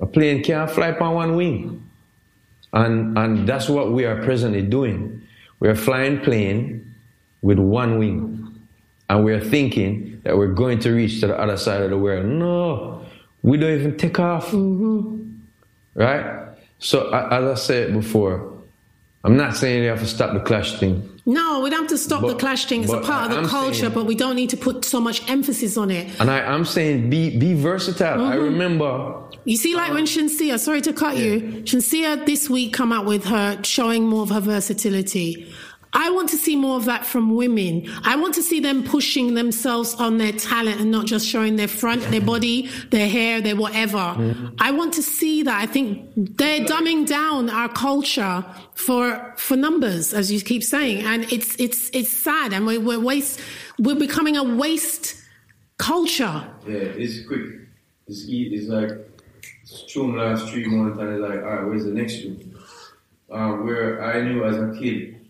[0.00, 1.90] A plane can't fly on one wing.
[2.72, 5.22] And, and that's what we are presently doing.
[5.60, 6.94] We are flying plane
[7.42, 8.58] with one wing.
[9.08, 11.98] And we are thinking that we're going to reach to the other side of the
[11.98, 12.26] world.
[12.26, 13.04] No,
[13.44, 14.46] we don't even take off.
[15.94, 16.24] Right?
[16.78, 18.52] So, as I said before,
[19.22, 21.08] I'm not saying you have to stop the clash thing.
[21.24, 22.82] No, we don't have to stop the But- clash thing.
[22.84, 25.00] It's a part of I'm the culture, saying- but we don't need to put so
[25.00, 26.04] much emphasis on it.
[26.20, 28.20] And I, I'm saying be be versatile.
[28.22, 28.44] I Mm-hmm.
[28.52, 29.14] remember
[29.46, 33.24] You see, like when Shenseea, sorry to cut you, Shenseea this week come out with
[33.34, 35.46] her showing more of her versatility.
[35.94, 37.88] I want to see more of that from women.
[38.02, 41.68] I want to see them pushing themselves on their talent and not just showing their
[41.68, 44.16] front, their body, their hair, their whatever.
[44.58, 45.60] I want to see that.
[45.62, 51.32] I think they're dumbing down our culture for for numbers, as you keep saying, and
[51.32, 53.40] it's it's it's sad, and we're, we're waste.
[53.78, 55.16] We're becoming a waste
[55.78, 56.44] culture.
[56.66, 57.46] Yeah, it's quick.
[58.06, 58.90] It's it's like
[59.88, 62.54] tune last three months and it's like, all right, where's the next tune?
[63.30, 65.26] Um, where I knew as a kid,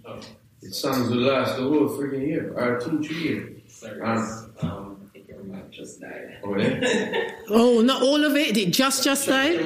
[0.65, 3.85] it songs would last the whole freaking year, or two, three years.
[4.03, 6.39] Um, Um, I think your mic just died.
[6.45, 7.31] oh, yeah?
[7.51, 8.57] Oh, not all of it.
[8.57, 9.57] It just just died.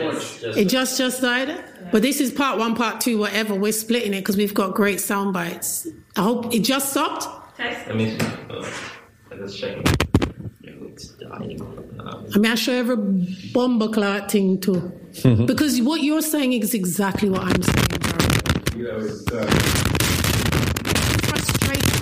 [0.61, 1.65] It just just died.
[1.93, 3.55] But this is part one, part two, whatever.
[3.55, 5.87] We're splitting it because we've got great sound bites.
[6.17, 7.27] I hope it just stopped.
[7.59, 8.65] Let me uh,
[9.37, 9.77] let's check.
[10.63, 11.61] Yeah, it's dying.
[12.01, 12.97] Um, I mean, I show every
[13.53, 14.93] bomber clot thing too,
[15.47, 17.87] because what you're saying is exactly what I'm saying.
[18.01, 18.77] Bro.
[18.77, 18.99] Yeah,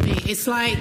[0.07, 0.31] me.
[0.31, 0.79] It's like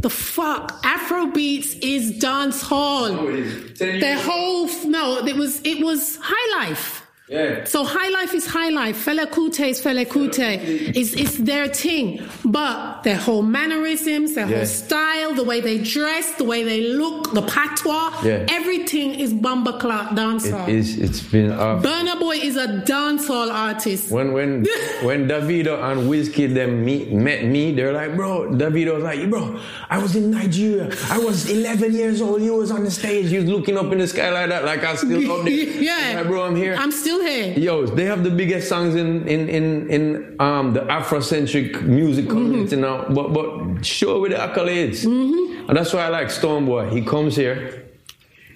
[0.00, 0.82] the fuck.
[0.82, 3.06] Afrobeats is dance hall.
[3.06, 3.78] oh, it is.
[3.78, 7.05] The whole no, it was it was high life.
[7.28, 7.64] Yeah.
[7.64, 9.04] So high life is high life.
[9.04, 10.94] Fela Kuti is Fela Kuti.
[10.96, 12.22] It's, it's their thing.
[12.44, 14.58] But their whole mannerisms, their Yeah.
[14.58, 18.46] whole style, the way they dress, the way they look, the patois, Yeah.
[18.48, 20.68] everything is Bumba Clark dancehall.
[20.68, 20.98] It is.
[20.98, 21.50] It's been.
[21.50, 24.12] Burna Boy is a dancehall artist.
[24.12, 24.64] when when
[25.02, 28.50] when Davido and Wizkid them meet, met me, they're like, bro.
[28.52, 29.58] Davido was like, bro,
[29.90, 30.90] I was in Nigeria.
[31.10, 32.40] I was 11 years old.
[32.40, 33.32] You was on the stage.
[33.32, 35.52] You was looking up in the sky like that, like I still up there.
[35.90, 36.12] yeah.
[36.18, 36.76] Like, bro, I'm here.
[36.78, 37.58] I'm still here.
[37.58, 42.76] Yo, they have the biggest songs in in in, in um the Afrocentric music community
[42.76, 46.92] now, but but show with the accolades, and that's why I like Stonebwoy.
[46.92, 47.84] He comes here,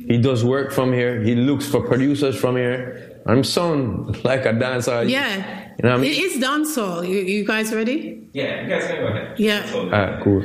[0.06, 3.20] he does work from here, he looks for producers from here.
[3.26, 5.04] I'm sound like a dancer.
[5.04, 5.36] Yeah.
[5.76, 6.12] you know what I mean.
[6.12, 7.06] It is dancehall.
[7.06, 8.28] You, you guys ready?
[8.32, 9.38] yeah, you guys can go ahead.
[9.38, 9.60] Yeah.
[9.60, 9.84] That's all.
[9.86, 10.42] Alright, cool.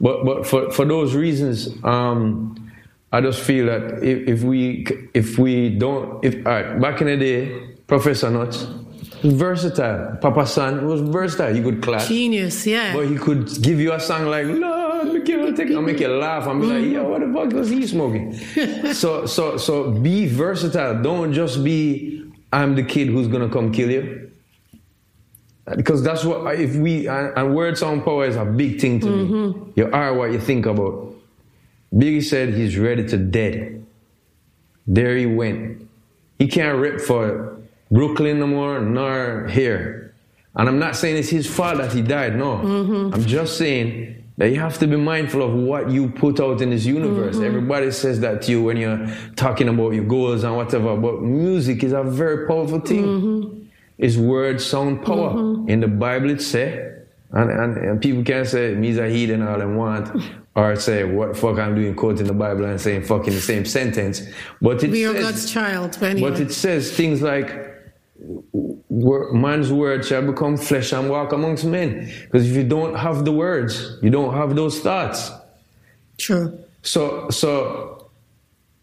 [0.00, 2.71] But but for for those reasons, um,
[3.12, 7.08] I just feel that if, if we if we don't if all right, back in
[7.08, 8.66] the day, Professor Nuts,
[9.22, 10.16] versatile.
[10.20, 11.54] Papa San was versatile.
[11.54, 12.94] He could clap, Genius, yeah.
[12.94, 16.08] but he could give you a song like Lord, make you take, and make you
[16.08, 18.32] laugh and be like, yo, what the fuck was he smoking?
[18.94, 21.02] so so so be versatile.
[21.02, 24.30] Don't just be I'm the kid who's gonna come kill you.
[25.76, 29.06] Because that's what if we and, and word sound power is a big thing to
[29.06, 29.28] me.
[29.28, 29.70] Mm-hmm.
[29.76, 31.11] You are what you think about.
[31.94, 33.84] Biggie said he's ready to dead.
[34.86, 35.88] There he went.
[36.38, 40.14] He can't rip for Brooklyn no more, nor here.
[40.54, 42.36] And I'm not saying it's his fault that he died.
[42.36, 43.14] No, mm-hmm.
[43.14, 46.70] I'm just saying that you have to be mindful of what you put out in
[46.70, 47.36] this universe.
[47.36, 47.44] Mm-hmm.
[47.44, 50.96] Everybody says that to you when you're talking about your goals and whatever.
[50.96, 53.04] But music is a very powerful thing.
[53.04, 53.62] Mm-hmm.
[53.98, 55.32] It's word sound power.
[55.68, 57.01] In the Bible it say,
[57.32, 60.22] and, and, and people can say me's a heathen all they want,
[60.54, 63.64] or say what fuck I'm doing quoting the Bible and saying fuck in the same
[63.64, 64.22] sentence.
[64.60, 65.96] But it We are God's child.
[65.98, 66.30] But anyway.
[66.30, 67.72] but it says things like
[68.90, 72.12] man's word shall become flesh and walk amongst men.
[72.22, 75.30] Because if you don't have the words, you don't have those thoughts.
[76.18, 76.58] True.
[76.82, 78.10] So so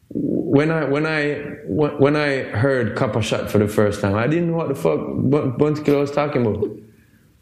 [0.10, 1.36] when I when I
[1.68, 5.00] when I heard Copper Shot for the first time, I didn't know what the fuck
[5.00, 6.68] Bun- Bunty was talking about.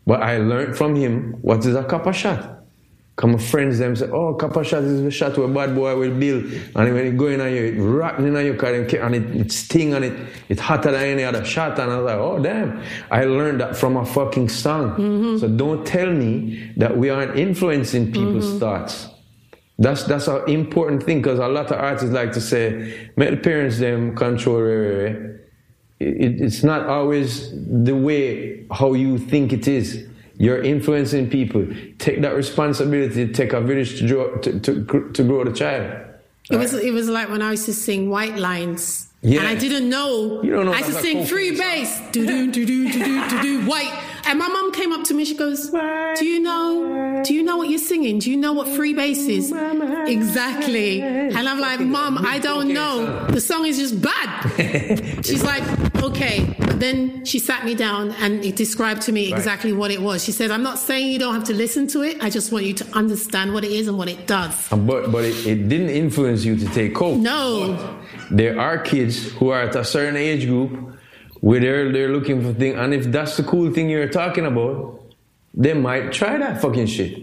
[0.08, 2.54] But I learned from him what is a Copper Shot.
[3.18, 6.46] Come friends them say, oh, Copper Shot is the shot where bad boy will build.
[6.76, 9.52] And when it go in on you, it rotten in on you, and it, it
[9.52, 10.14] sting and it,
[10.50, 11.78] it's hotter than any other shot.
[11.80, 12.82] And I was like, oh, damn.
[13.12, 14.92] I learned that from a fucking song.
[14.92, 15.38] Mm-hmm.
[15.40, 18.60] So don't tell me that we aren't influencing people's mm-hmm.
[18.60, 19.10] thoughts.
[19.80, 23.38] That's that's an important thing because a lot of artists like to say, "Make the
[23.38, 25.38] parents them control." Eh, eh, eh.
[26.00, 27.52] Eh, eh, eh." It, it's not always
[27.86, 30.06] the way how you think it is.
[30.40, 31.68] You're influencing people.
[31.98, 33.28] Take that responsibility.
[33.34, 36.04] Take a village to grow, to, to, to grow the child.
[36.50, 39.40] It was it was like when I used to sing White Lines Yeah.
[39.40, 40.42] And I didn't know.
[40.44, 42.12] You don't know I used to sing freebase.
[42.12, 43.92] Do do do do do do do do white.
[44.26, 45.26] And my mum came up to me.
[45.26, 47.24] She goes, "Do you know?
[47.26, 48.20] Do you know what you're singing?
[48.20, 49.52] Do you know what freebase is?"
[50.08, 51.02] Exactly.
[51.02, 53.26] And I'm like, "Mum, I don't know.
[53.28, 54.30] The song is just bad."
[55.26, 55.64] She's like,
[56.04, 60.02] "Okay." But then she sat me down and it described to me exactly what it
[60.02, 60.24] was.
[60.24, 62.18] She said, "I'm not saying you don't have to listen to it.
[62.22, 65.26] I just want you to understand what it is and what it does." But but
[65.26, 67.18] it, it didn't influence you to take coke.
[67.18, 67.78] No.
[68.32, 70.72] There are kids who are at a certain age group
[71.42, 75.02] where they're they're looking for things, and if that's the cool thing you're talking about,
[75.54, 77.14] they might try that fucking shit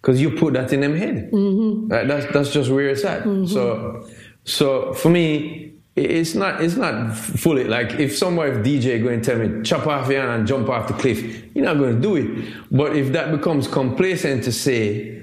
[0.00, 1.30] because you put that in them head.
[1.30, 1.88] Mm-hmm.
[1.88, 3.22] That- that's that's just where it's at.
[3.48, 4.06] So
[4.44, 5.67] so for me.
[6.04, 6.62] It- It's not.
[6.62, 10.20] It's not fully like if somebody, if DJ going to tell me chop off your
[10.20, 11.20] hand and jump off the cliff,
[11.54, 12.28] you're not going to do it.
[12.70, 15.22] But if that becomes complacent to say,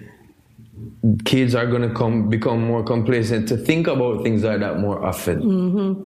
[1.24, 5.04] kids are going to come become more complacent to think about things like that more
[5.06, 6.04] often.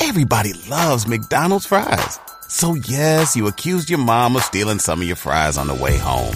[0.00, 2.18] Everybody loves McDonald's fries.
[2.48, 5.96] So yes, you accused your mom of stealing some of your fries on the way
[5.96, 6.34] home.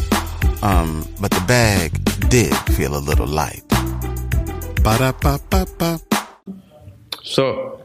[0.63, 1.93] Um, but the bag
[2.29, 3.63] did feel a little light.
[4.83, 6.01] Ba-da-ba-ba-ba.
[7.23, 7.83] So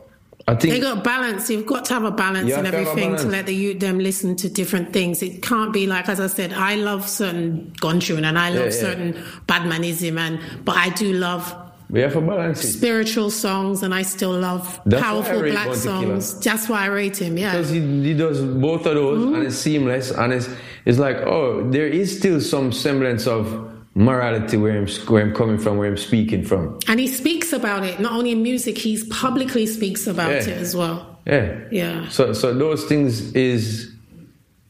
[0.47, 1.49] I think They got balance.
[1.49, 3.55] You've got to have a balance in have to have a everything to let the
[3.55, 5.21] youth them listen to different things.
[5.23, 8.63] It can't be like, as I said, I love certain gun and I love Yeah,
[8.65, 8.69] yeah.
[8.71, 9.13] certain
[9.47, 11.55] badmanism, and but I do love
[11.89, 16.31] we have to balance spiritual songs and I still love That's powerful black Bounty songs.
[16.33, 16.43] Killer.
[16.43, 17.37] That's why I rate him.
[17.37, 17.51] Yeah.
[17.51, 19.35] because he, he does both of those Mm-hmm.
[19.35, 20.49] and it's seamless and it's
[20.85, 25.57] it's like oh there is still some semblance of morality where I'm where I'm coming
[25.57, 26.79] from where I'm speaking from.
[26.87, 30.39] And he speaks about it, not only in music, he publicly speaks about Yeah.
[30.39, 31.19] it as well.
[31.27, 31.59] Yeah.
[31.71, 32.09] Yeah.
[32.09, 33.91] So so those things is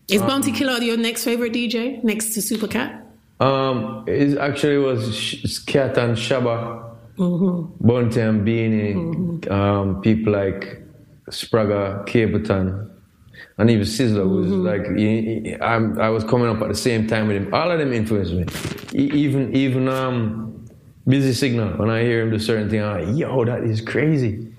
[0.09, 2.99] Is Bounty Killer your next favorite DJ next to Supercat?
[3.39, 6.83] Um, it actually was Sh- Cat and Shabba,
[7.17, 8.93] Bounty and Beenie,
[9.49, 10.81] um, people like
[11.29, 12.89] Spragga, Capleton,
[13.57, 14.65] and even Sizzla was mm-hmm.
[14.65, 17.53] like, he- he- I'm, I was coming up at the same time with him.
[17.53, 18.45] All of them influenced me.
[18.93, 20.65] Even even um,
[21.07, 24.49] Busy Signal, when I hear him do certain things, I'm like, yo, that is crazy.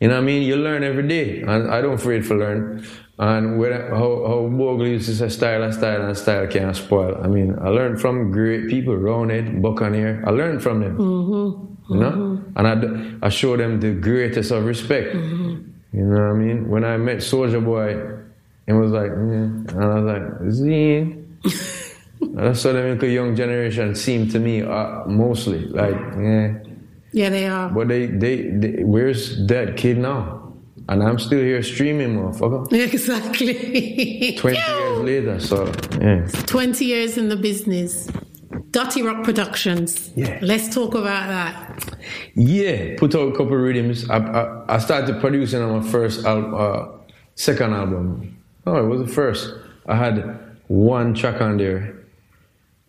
[0.00, 0.42] You know what I mean?
[0.42, 2.86] You learn every day, and I don't afraid for learn.
[3.18, 7.20] And when, how, how Bogle uses a style and style and style can't spoil.
[7.22, 10.24] I mean, I learned from great people, Roundhead, Buccaneer.
[10.26, 10.96] I learned from them.
[10.96, 11.92] Mm-hmm.
[11.92, 12.10] You know?
[12.12, 12.56] Mm-hmm.
[12.56, 15.12] And I, I show them the greatest of respect.
[15.12, 16.70] You know what I mean?
[16.70, 18.00] When I met Soldier Boy,
[18.70, 21.20] it was like, mm, and I was like.
[22.22, 25.66] And That's how the young generation seem to me, uh, mostly.
[25.66, 26.54] Like, yeah.
[27.12, 27.68] Yeah, they are.
[27.70, 30.52] But they, they, they, where's that kid now?
[30.88, 32.72] And I'm still here streaming, motherfucker.
[32.92, 34.36] Exactly.
[34.36, 36.26] 20 years later, so yeah.
[36.46, 38.08] 20 years in the business.
[38.70, 40.12] Dutty Rock Productions.
[40.14, 40.38] Yeah.
[40.42, 41.96] Let's talk about that.
[42.34, 44.08] Yeah, put out a couple rhythms.
[44.08, 46.88] I, I, I started producing on my first al- uh,
[47.34, 48.36] second album.
[48.66, 49.54] No, it was the first.
[49.86, 51.96] I had one track on there,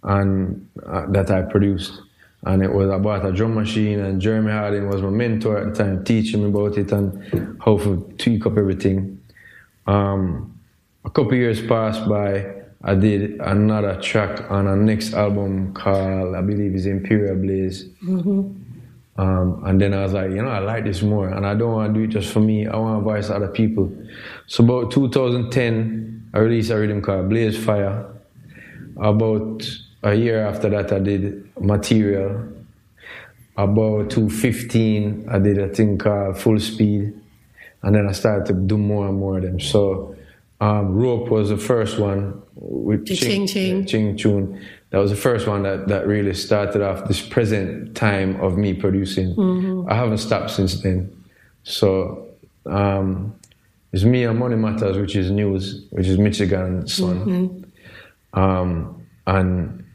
[0.03, 1.99] and uh, that I produced,
[2.43, 3.99] and it was about a drum machine.
[3.99, 7.77] And Jeremy Harding was my mentor at the time, teaching me about it and how
[7.77, 9.19] to tweak up everything.
[9.87, 10.59] Um,
[11.05, 12.55] a couple years passed by.
[12.83, 17.85] I did another track on a next album called, I believe, is Imperial Blaze.
[19.17, 21.73] Um, and then I was like, you know, I like this more, and I don't
[21.73, 22.65] want to do it just for me.
[22.65, 23.91] I want to voice other people.
[24.51, 28.05] So about 2010, I released a rhythm called Blaze Fire.
[28.97, 29.65] About
[30.03, 32.51] a year after that, I did Material.
[33.55, 37.13] About 2015, I did a thing called Full Speed,
[37.81, 39.61] and then I started to do more and more of them.
[39.61, 40.17] So
[40.59, 43.85] um, Rope was the first one with Ching Ching.
[43.85, 44.61] Ching Tune.
[44.89, 48.73] That was the first one that, that really started off this present time of me
[48.73, 49.33] producing.
[49.89, 51.23] I haven't stopped since then.
[51.63, 52.27] So
[52.65, 53.35] um,
[53.93, 57.73] it's me and Money Matters, which is news, which is Michigan's son.
[58.33, 59.85] Um, and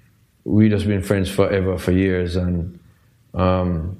[0.44, 2.36] we just been friends forever, for years.
[2.36, 2.78] And
[3.34, 3.98] um,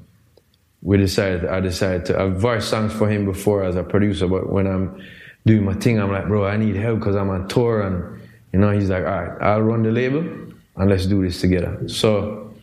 [0.83, 4.51] we decided, I decided to, I've voiced songs for him before as a producer, but
[4.51, 5.03] when I'm
[5.47, 7.81] doing my thing, I'm like, bro, I need help because I'm on tour.
[7.81, 8.21] And,
[8.53, 11.89] you know, he's like, all right, I'll run the label and let's do this together.
[11.89, 12.55] So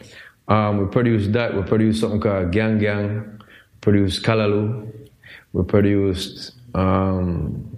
[0.48, 1.56] um, we produced that.
[1.56, 3.42] We produced something called Gang Gang,
[3.82, 4.92] produced Kalalu,
[5.54, 7.70] we produced um,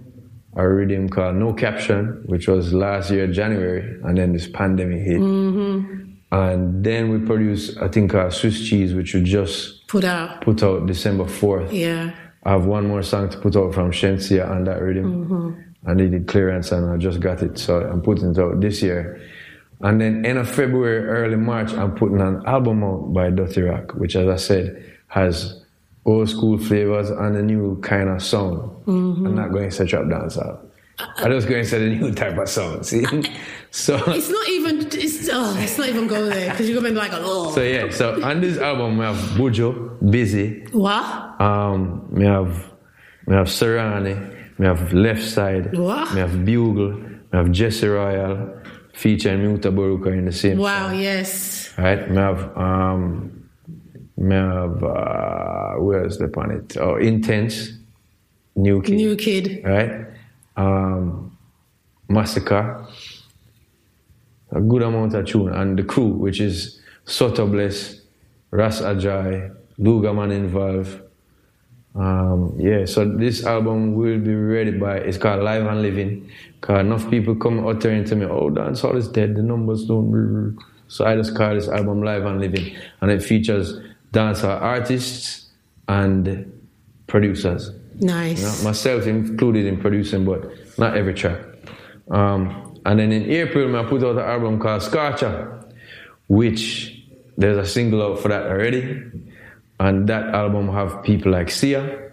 [0.54, 5.20] a rhythm called No Caption, which was last year, January, and then this pandemic hit.
[6.32, 10.40] And then we produced a thing called Swiss Cheese, which we just Put out.
[10.40, 11.72] put out December 4th.
[11.72, 12.12] Yeah.
[12.44, 15.32] I have one more song to put out from Shenseea on that rhythm.
[15.84, 17.58] And I needed clearance and I just got it.
[17.58, 19.20] So I'm putting it out this year.
[19.80, 23.92] And then end of February, early March, I'm putting an album out by Dutty Rock,
[23.94, 25.62] which as I said, has
[26.06, 28.70] old school flavors and a new kind of sound.
[28.86, 30.60] I'm not going to say trap dancehall.
[30.98, 32.86] I'm just going to say a new type of sound.
[32.86, 33.04] See,
[33.70, 34.86] so It's not even.
[34.86, 37.90] It's oh, it's not even going there because you're gonna be like, oh, so yeah.
[37.90, 40.64] So on this album we have Bujo, Busy.
[40.72, 41.38] what?
[41.38, 42.72] Um, we have
[43.26, 44.16] we have Serani,
[44.58, 46.14] we have Left Side, What?
[46.14, 46.94] we have Bugle,
[47.30, 48.62] we have Jesse Royal,
[48.94, 50.98] featuring Mutabaruka in the same Wow, song.
[51.00, 51.74] yes.
[51.76, 52.08] Right?
[52.08, 53.45] We have um,
[54.82, 56.76] uh, where's the it?
[56.76, 57.76] Oh, Intence,
[58.54, 59.62] New Kid, New kid.
[59.64, 60.06] right?
[60.56, 61.36] Um,
[62.08, 62.90] Masicka,
[64.52, 68.00] a good amount of tune, and the crew, which is Soto Bliss,
[68.50, 71.00] Ras Ajay, Lugaman involved.
[71.94, 76.30] Um, yeah, so this album will be ready by it's called Live and Living.
[76.60, 80.58] Cause enough people come uttering to me, oh dancehall is dead, the numbers don't
[80.88, 83.78] so I just call this album Live and Living and it features
[84.12, 85.46] dancehall artists
[85.88, 86.52] and
[87.06, 87.70] producers.
[88.00, 88.38] Nice.
[88.40, 91.40] You know, myself included in producing, but not every track.
[92.10, 95.64] Um, and then in April, I put out an album called Scorcher,
[96.28, 97.02] which
[97.36, 99.02] there's a single out for that already.
[99.78, 102.12] And that album have people like Sia,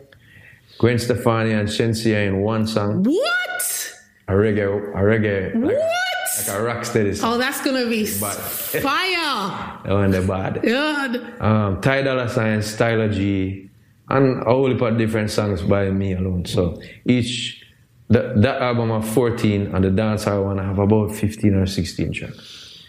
[0.80, 3.04] Gwen Stefani, and Shenseea in one song.
[3.04, 3.94] What?
[4.28, 6.03] A reggae, a reggae, like, What?
[6.38, 7.34] Like a rock steady song.
[7.34, 9.70] Oh, that's gonna be fire.
[9.84, 10.62] That one they bad.
[10.64, 11.42] God.
[11.42, 13.70] um, Ty Dolla Sign, Stylo G,
[14.10, 16.46] and a whole heap of different songs by me alone.
[16.46, 17.64] So each
[18.10, 22.84] that that album have 14, and the one I have about 15 or 16 tracks.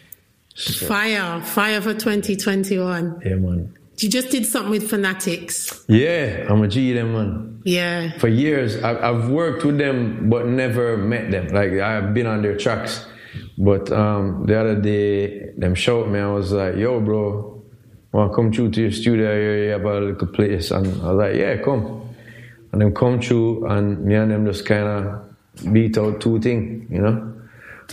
[0.86, 1.40] Fire.
[1.42, 3.22] Fire for 2021.
[3.24, 3.76] Yeah, man.
[3.99, 5.84] You just did something with Fanatix.
[5.88, 7.62] Yeah, I'm a G them man.
[7.64, 8.16] Yeah.
[8.18, 11.49] For years, I, I've worked with them, but never met them.
[11.49, 13.07] Like I've been on their tracks,
[13.59, 16.18] but um, the other day, them showed me.
[16.20, 17.62] I was like, "Yo, bro,
[18.12, 19.26] want to come through to your studio?
[19.32, 19.64] here?
[19.64, 22.03] You have a little place?" And I was like, "Yeah, come."
[22.72, 26.91] And then come through, and me and them just kind of beat out two things,
[26.91, 27.30] you know.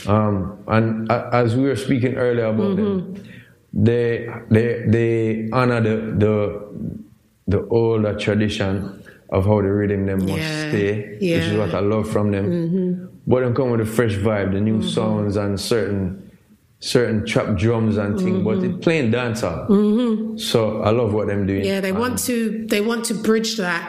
[0.08, 3.16] Um, and a- as we were speaking earlier about them,
[3.74, 6.62] they they they honor the the
[7.48, 11.46] the older tradition of how the rhythm them must Yeah, stay, which is.
[11.46, 11.60] Mm-hmm.
[11.60, 13.11] what I love from them.
[13.32, 16.30] But then come with a fresh vibe, the new sounds and certain
[16.80, 18.44] certain trap drums and things.
[18.44, 18.76] But Mm-hmm.
[18.76, 20.40] it's plain dancehall.
[20.40, 21.64] So I love what them doing.
[21.64, 23.84] Yeah, they want to they want to bridge that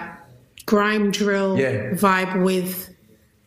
[0.67, 1.91] grime drill Yeah.
[2.07, 2.89] vibe with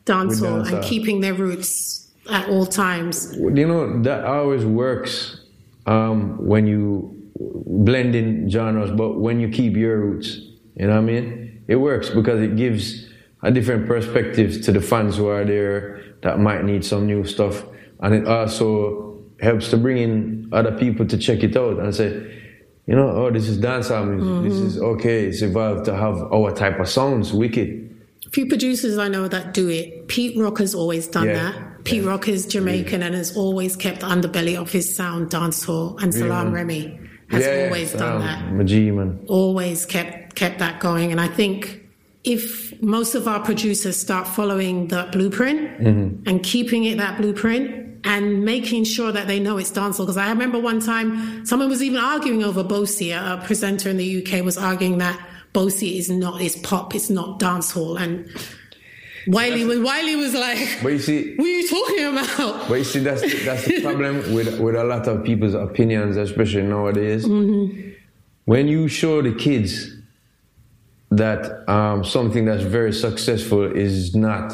[0.06, 3.34] dancehall With and keeping their roots at all times.
[3.38, 5.39] you know that always works
[5.86, 6.20] um,
[6.52, 6.84] when you
[7.68, 10.30] blend in genres but when you keep your roots
[10.76, 13.05] you know what i mean it works because it gives
[13.52, 17.64] different perspective to the fans who are there that might need some new stuff.
[18.00, 22.41] And it also helps to bring in other people to check it out and say
[22.88, 24.30] you know oh this is dancehall music.
[24.30, 24.43] Mm-hmm.
[24.50, 25.26] This is okay.
[25.26, 27.34] It's evolved to have our type of sounds.
[27.34, 27.82] Wicked.
[28.32, 30.08] Few producers I know that do it.
[30.08, 31.52] Pete Rock has always done Yeah.
[31.52, 31.84] that.
[31.86, 36.12] Pete Rock is Jamaican and has always kept the underbelly of his sound dancehall, and
[36.14, 38.66] Salaam Remi has always done that.
[38.66, 39.20] G, man.
[39.28, 41.12] always kept kept that going.
[41.12, 41.85] And i think
[42.26, 46.28] if most of our producers start following that blueprint mm-hmm.
[46.28, 49.99] and keeping it that blueprint and making sure that they know it's dancehall.
[49.99, 53.11] Because i remember one time someone was even arguing over bosie.
[53.11, 55.19] A presenter in the uk was arguing that
[55.53, 57.99] bosie is not is pop it's not dancehall.
[57.99, 58.28] And
[59.28, 62.67] wiley was wiley was like but you see what are you talking about?
[62.67, 66.17] But you see, that's the, that's the problem with with a lot of people's opinions,
[66.17, 67.26] especially nowadays.
[67.26, 67.91] Mm-hmm.
[68.45, 69.95] When you show the kids
[71.12, 74.53] that um, something that's very successful is not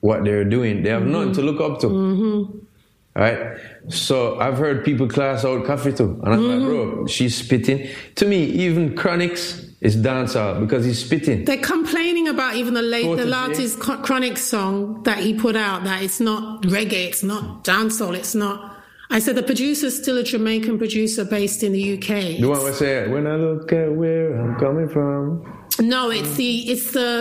[0.00, 2.66] what they're doing, they have nothing to look up to.
[3.14, 3.58] Right?
[3.88, 6.18] So I've heard people class out Koffee too.
[6.24, 7.88] And I'm like, bro, she's spitting.
[8.16, 11.44] To me, even Chronixx is dancehall because he's spitting.
[11.44, 15.84] They're complaining about even the late, the latest Chro- Chronixx song that he put out
[15.84, 18.71] that it's not reggae, it's not dancehall, it's not.
[19.12, 22.40] I said the producer's still a Jamaican producer based in the UK.
[22.40, 25.44] The one where say, when I look at where I'm coming from.
[25.78, 27.12] No, it's the it's the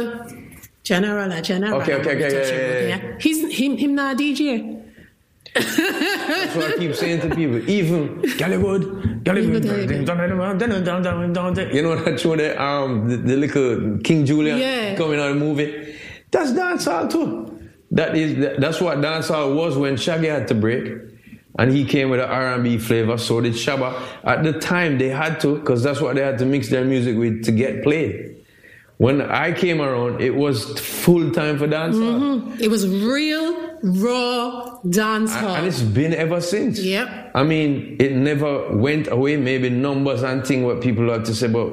[0.84, 1.82] General, uh, General.
[1.82, 3.18] Okay, okay, okay, yeah, yeah, yeah.
[3.20, 4.82] He's him, him not a DJ.
[5.54, 7.70] That's what I keep saying to people.
[7.70, 9.66] Even Gollywood, Gollywood.
[11.76, 14.96] You know that show that um the, the little King Julian Yeah.
[14.96, 15.98] coming out of the movie?
[16.32, 17.70] That's dancehall too.
[17.92, 21.11] That is that's what dancehall was when Shaggy had to break.
[21.60, 24.02] And he came with an R&B flavor, so did Shabba.
[24.24, 27.18] At the time, they had to, because that's what they had to mix their music
[27.18, 28.38] with to get played.
[28.98, 32.42] When I came around, it was full time for dancehall.
[32.42, 32.62] Mm-hmm.
[32.62, 35.58] It was real raw dancehall.
[35.58, 36.80] And it's been ever since.
[36.80, 37.32] Yep.
[37.34, 39.38] I mean, it never went away.
[39.38, 41.72] Maybe numbers and thing what people like to say, but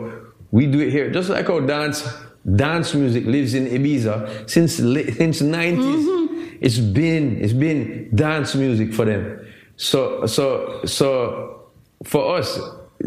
[0.51, 2.09] We do it here, just like how dance
[2.57, 5.77] dance music lives in Ibiza since since 90s.
[5.77, 6.57] Mm-hmm.
[6.61, 9.38] It's been it's been dance music for them.
[9.79, 11.71] So so so
[12.05, 12.59] for us,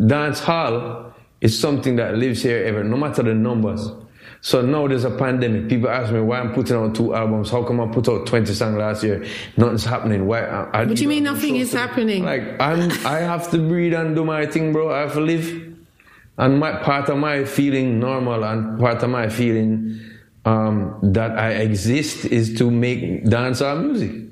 [0.08, 3.92] dance hall is something that lives here ever, no matter the numbers.
[4.40, 5.70] So now there's a pandemic.
[5.70, 7.52] People ask me why I'm putting out two albums.
[7.52, 9.24] How come I put out 20 songs last year?
[9.56, 10.26] Nothing's happening.
[10.26, 10.46] Why?
[10.46, 12.24] I, I What do you mean nothing is happening?
[12.24, 14.92] Like I'm, I have to breathe and do my thing, bro.
[14.92, 15.76] I have to live.
[16.38, 20.00] And my part of my feeling normal and part of my feeling
[20.46, 24.31] um, that I exist is to make dancehall music.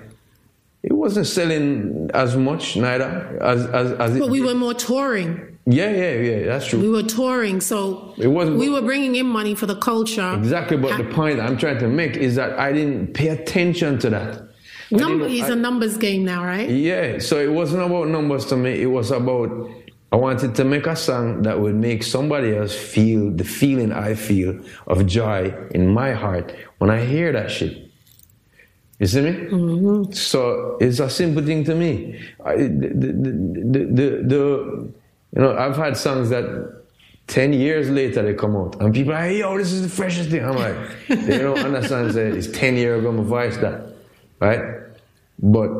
[0.85, 4.21] it wasn't selling as much neither as as, as it.
[4.21, 5.59] but we were more touring.
[5.67, 6.45] yeah, yeah, yeah.
[6.47, 6.81] That's true.
[6.81, 10.33] We were touring, so It wasn't- we were bringing in money for the culture.
[10.35, 14.11] Exactly, but the point I'm trying to make is that I didn't pay attention to
[14.11, 14.43] that.
[14.91, 16.69] Number is a numbers game now, right?
[16.69, 18.81] Yeah, so it wasn't about numbers to me.
[18.81, 19.71] It was about
[20.11, 24.15] I wanted to make a song that would make somebody else feel the feeling I
[24.15, 27.91] feel of joy in my heart when I hear that shit.
[28.99, 29.33] You see me?
[29.33, 30.13] Mm-hmm.
[30.13, 32.19] So it's a simple thing to me.
[32.45, 34.93] I, the, the, the, the, the,
[35.37, 36.85] you know, I've had songs that
[37.27, 40.31] 10 years later they come out and people are like, yo, this is the freshest
[40.31, 40.43] thing.
[40.43, 40.77] I'm like,
[41.09, 43.88] they don't understand that it's 10 years ago my voice that,
[44.41, 44.61] right?
[45.39, 45.71] But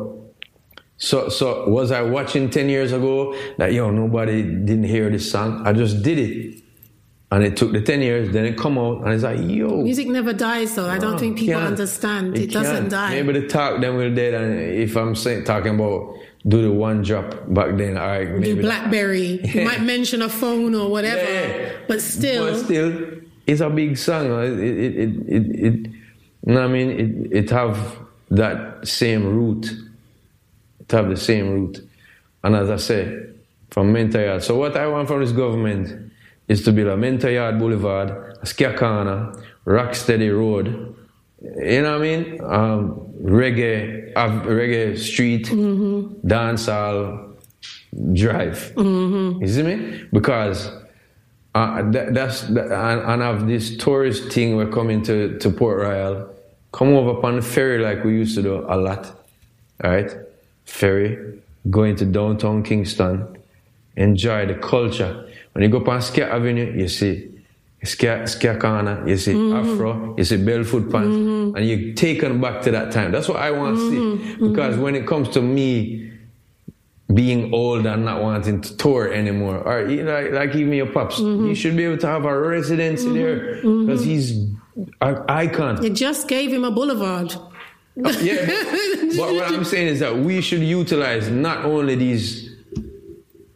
[0.97, 5.65] so so was I watching 10 years ago that yo nobody didn't hear this song?
[5.65, 6.55] I just did it.
[7.31, 9.83] And it took the 10 years, then it come out and it's like, yo.
[9.83, 10.89] Music never dies, though.
[10.89, 12.35] I don't think people understand.
[12.35, 13.21] It, It doesn't die.
[13.21, 16.15] Maybe the talk then will dead and if I'm saying talking about
[16.47, 19.41] do the one drop back then, all right, maybe Do BlackBerry.
[19.53, 21.71] You might mention a phone or whatever, Yeah.
[21.87, 24.25] but still, But still, it's a big song.
[24.41, 25.75] It, it, it, it, it,
[26.47, 26.89] you know what I mean?
[27.31, 27.77] It, it have
[28.31, 29.71] that same root.
[30.79, 31.87] It have the same root.
[32.43, 33.27] And as I say,
[33.71, 34.43] from Mento Yard.
[34.43, 36.11] So what I want from this government
[36.47, 38.09] is to build a Mento Yard Boulevard,
[38.41, 39.33] a Skia Corner,
[39.65, 40.95] Rocksteady Road,
[41.41, 42.41] you know what I mean?
[42.43, 45.45] Um, reggae, av- reggae street,
[46.25, 47.35] dancehall,
[48.13, 48.73] drive.
[49.41, 50.03] You see me?
[50.11, 50.69] Because
[51.55, 54.57] uh, that, that's that, and, and have this tourist thing.
[54.57, 56.29] We're coming to, to Port Royal.
[56.71, 59.05] Come over upon the ferry like we used to do a lot.
[59.83, 60.11] All right,
[60.65, 63.37] ferry going to downtown Kingston.
[63.95, 65.27] Enjoy the culture.
[65.53, 67.29] When you go upon Skia Avenue, you see
[67.83, 69.73] Skia, Skia Corner, you see mm-hmm.
[69.73, 71.55] Afro, you see Barefoot Pants, mm-hmm.
[71.55, 73.11] and you're taken back to that time.
[73.11, 73.97] That's what I want to see.
[73.97, 74.49] Mm-hmm.
[74.49, 76.11] Because when it comes to me
[77.13, 81.19] being old and not wanting to tour anymore, or you know, like, even your pops,
[81.19, 84.61] you should be able to have a residency there because he's an
[85.01, 85.83] icon.
[85.83, 87.33] you just gave him a boulevard.
[87.95, 88.17] Yeah, but,
[89.17, 92.49] but what I'm saying is that we should utilize not only these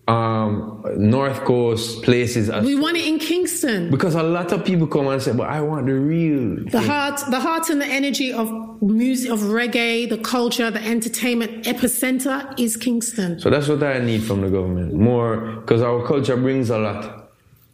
[0.07, 3.89] um, North Coast places as We want it in Kingston.
[3.89, 6.83] because a lot of people come and say, "But I want the real." The thing."
[6.83, 8.51] heart, the heart and the energy of
[8.81, 13.39] music, of reggae, the culture, the entertainment epicenter is Kingston.
[13.39, 17.22] So that's what I need from the government more because our culture brings a lot,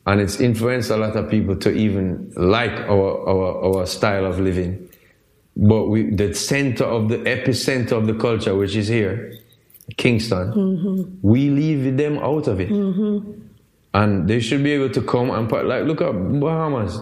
[0.09, 4.39] and it's influenced a lot of people to even like our our, our style of
[4.39, 4.89] living.
[5.55, 9.37] But we, the center of the epicenter of the culture, which is here,
[9.97, 11.17] Kingston, mm-hmm.
[11.21, 12.69] we leave them out of it.
[12.69, 13.41] Mm-hmm.
[13.93, 17.01] And they should be able to come and put, like, look at Bahamas.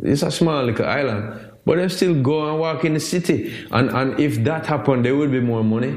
[0.00, 3.52] It's a small little island, but they still go and walk in the city.
[3.70, 5.94] And, and if that happened, there would be more money.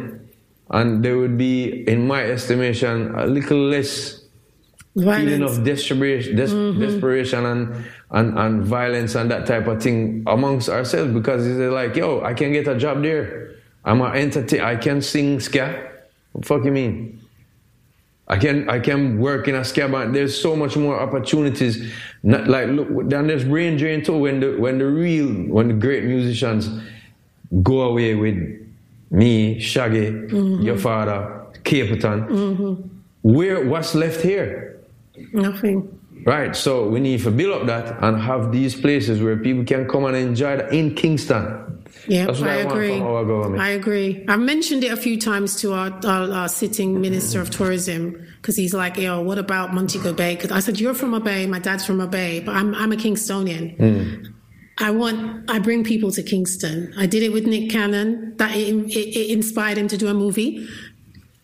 [0.72, 4.25] And there would be, in my estimation, a little less
[4.96, 6.80] feeling of desperation, des- mm-hmm.
[6.80, 11.96] desperation and, and, and violence and that type of thing amongst ourselves because it's like,
[11.96, 13.56] yo, I can get a job there.
[13.84, 14.62] I'm an entertain.
[14.62, 15.92] I can sing ska.
[16.32, 17.22] What fuck you mean?
[18.28, 20.16] I can I can work in a ska band.
[20.16, 21.94] There's so much more opportunities.
[22.24, 24.18] Not like look, then there's brain drain too.
[24.18, 26.70] When the when the real when the great musicians
[27.62, 28.36] go away with
[29.12, 30.62] me, Shaggy, mm-hmm.
[30.64, 32.88] your father, Capleton, mm-hmm.
[33.22, 34.75] where what's left here?
[35.34, 36.00] Nothing.
[36.26, 39.88] Right, so we need to build up that and have these places where people can
[39.88, 41.84] come and enjoy that in Kingston.
[42.08, 43.00] Yeah, I, I, agree.
[43.00, 43.62] our government.
[43.62, 44.26] I agree.
[44.28, 48.56] I've mentioned it a few times to our, our, our sitting minister of tourism because
[48.56, 51.60] he's like, "Yo, what about Montego Bay?" Because I said, "You're from a bay, my
[51.60, 54.32] dad's from a bay, but I'm I'm a Kingstonian." Hmm.
[54.78, 56.94] I want I bring people to Kingston.
[56.98, 58.36] I did it with Nick Cannon.
[58.38, 60.68] That it, it, it inspired him to do a movie.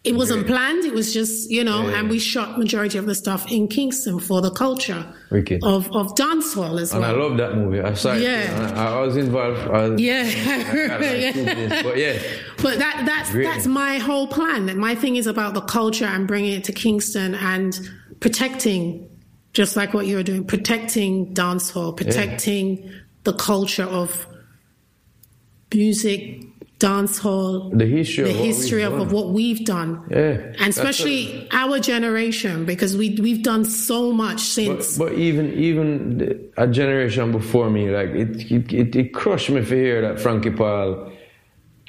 [0.04, 0.84] It wasn't planned.
[0.84, 4.41] It was just, you know, and we shot majority of the stuff in Kingston for
[4.41, 5.64] the culture Wicked.
[5.64, 7.04] of, of dancehall as well.
[7.04, 7.82] And I love that movie.
[7.82, 8.22] I saw it.
[8.24, 8.74] Yeah.
[8.76, 9.60] I, I was involved.
[9.70, 10.24] I was, yeah.
[10.24, 11.84] I like Yeah.
[11.84, 12.20] but yeah,
[12.64, 13.43] But that that's Great.
[13.45, 14.76] that's my whole plan.
[14.80, 17.80] My thing is about the culture and bringing it to Kingston and
[18.20, 19.08] protecting,
[19.54, 22.91] just like what you're doing, protecting dancehall, protecting
[23.24, 24.26] the culture of
[25.74, 26.43] music,
[26.82, 31.80] dancehall, the history the of history we've of, what we've done, Yeah, and especially our
[31.80, 34.98] generation because we we've done so much since.
[34.98, 39.50] But, but even even the- a generation before me, like it, it, it, it crushed
[39.50, 41.12] me to hear that Frankie Paul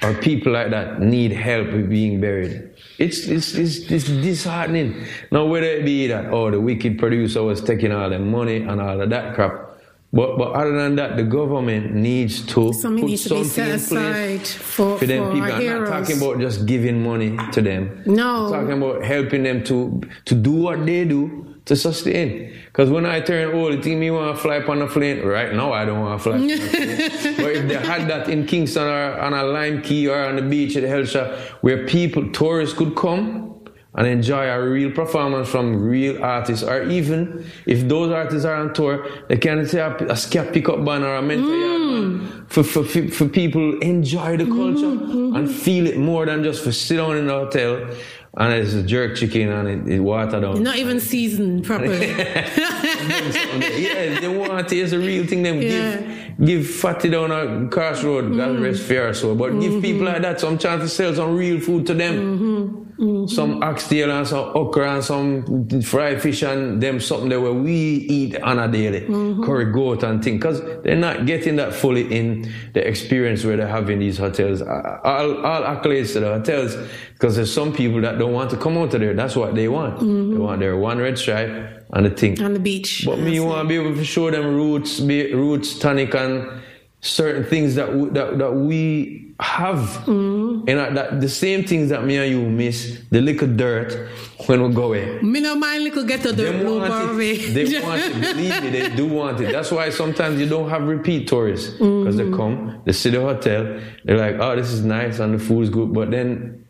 [0.03, 2.69] or people like that need help with being buried.
[2.99, 5.05] It's it's, it's it's disheartening.
[5.31, 8.79] Now whether it be that oh the wicked producer was taking all the money and
[8.81, 9.71] all of that crap.
[10.13, 13.49] But, but other than that, the government needs to Something put needs to be something
[13.49, 15.51] set in place aside for, for them for people.
[15.51, 15.89] I'm heroes.
[15.89, 18.03] not talking about just giving money to them.
[18.05, 18.45] No.
[18.45, 22.53] I'm talking about helping them to to do what they do to sustain.
[22.65, 25.25] Because when I turn old, you oh, think me want to fly on a plane?
[25.25, 26.33] Right now, I don't want to fly.
[26.35, 26.47] on
[27.37, 30.41] but if they had that in Kingston or on a Lime Cay or on the
[30.41, 33.52] beach at Hellshire, where people, tourists could come
[33.95, 38.73] and enjoy a real performance from real artists, or even if those artists are on
[38.73, 42.83] tour, they can say a, a scat pickup band or a mental band for, for,
[42.83, 47.29] for, people enjoy the culture and feel it more than just for sit down in
[47.29, 47.87] a hotel
[48.35, 50.63] and it's a jerk chicken and it, it water down.
[50.63, 52.07] Not even seasoned properly.
[52.09, 54.77] yeah, they want it.
[54.77, 55.43] It's a real thing.
[55.43, 55.97] Them Yeah.
[55.97, 58.37] give give fatty down a crossroad, Mm-hmm.
[58.37, 59.35] God rest fair so.
[59.35, 62.15] But give people like that some chance to sell some real food to them.
[62.15, 62.82] Mm-hmm.
[63.27, 67.73] Some oxtail and some okra and some fried fish and them something that where we
[67.73, 69.01] eat on a daily.
[69.01, 69.43] Mm-hmm.
[69.43, 70.37] Curry goat and thing.
[70.37, 74.61] Because they're not getting that fully in the experience where they have in these hotels.
[74.61, 76.77] All, all accolades to the hotels.
[77.13, 79.13] Because there's some people that don't want to come out of there.
[79.13, 79.99] That's what they want.
[79.99, 82.41] They want their one red stripe and the thing.
[82.41, 83.03] on the beach.
[83.05, 86.61] But me, you want to be able to show them roots, be, roots, tonic, and
[87.01, 90.69] certain things that we, that, that we have, Mm-hmm.
[90.69, 94.09] and that, that the same things that me and you miss, the little dirt
[94.45, 95.19] when we go away.
[95.21, 97.53] Me no mind little get to the Them blue want it.
[97.53, 98.13] They want it.
[98.13, 99.51] Believe me, they do want it.
[99.51, 102.31] That's why sometimes you don't have repeat tourists because Mm-hmm.
[102.31, 105.69] they come, they see the hotel, they're like, "Oh, this is nice and the food's
[105.69, 106.65] good," but then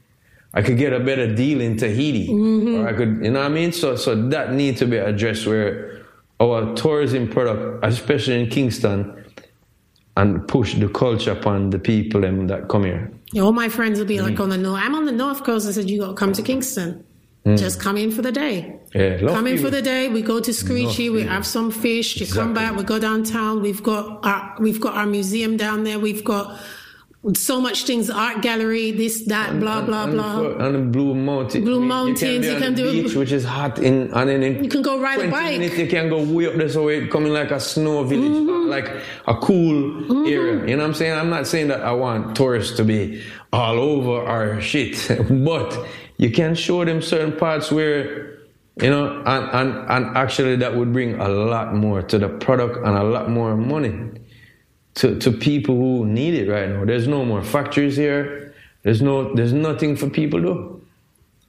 [0.53, 2.75] I could get a better deal in Tahiti, Mm-hmm.
[2.75, 3.71] or I could, you know what I mean?
[3.71, 6.01] So, so that needs to be addressed where
[6.39, 9.22] our tourism product, especially in Kingston,
[10.17, 13.11] and push the culture upon the people them that come here.
[13.41, 14.23] All my friends will be Mm.
[14.29, 14.79] like on the north.
[14.83, 15.67] I'm on the north coast.
[15.67, 17.03] I said, you got to come to Kingston.
[17.57, 18.73] Just come in for the day.
[18.95, 19.21] Mm.
[19.21, 19.69] Yeah, come in people.
[19.69, 20.07] for the day.
[20.07, 21.09] We go to Screechy.
[21.09, 21.33] We people.
[21.33, 22.15] have some fish.
[22.21, 22.77] You come back.
[22.77, 23.61] We go downtown.
[23.61, 25.99] We've got our we've got our museum down there.
[25.99, 26.57] We've got
[27.33, 28.09] so much things.
[28.09, 28.91] Art gallery.
[28.91, 29.59] This that.
[29.59, 30.39] Blah blah and, blah.
[30.41, 31.63] And, and the Blue Mountain.
[31.63, 34.13] Blue Mountains, You can, be you on can the do- beach, which is hot in,
[34.13, 35.59] and then in You can go ride a 20 bike.
[35.59, 38.69] minutes you can go way up there, so it coming like a snow village, Mm-hmm.
[38.69, 38.89] like
[39.27, 40.65] a cool area.
[40.67, 41.13] You know what I'm saying?
[41.17, 44.95] I'm not saying that I want tourists to be all over our shit,
[45.45, 48.31] but you can show them certain parts where.
[48.81, 52.77] You know, and, and, and actually that would bring a lot more to the product
[52.77, 53.93] and a lot more money
[54.95, 56.85] to, to people who need it right now.
[56.85, 58.53] There's no more factories here.
[58.83, 60.85] There's no there's nothing for people to do.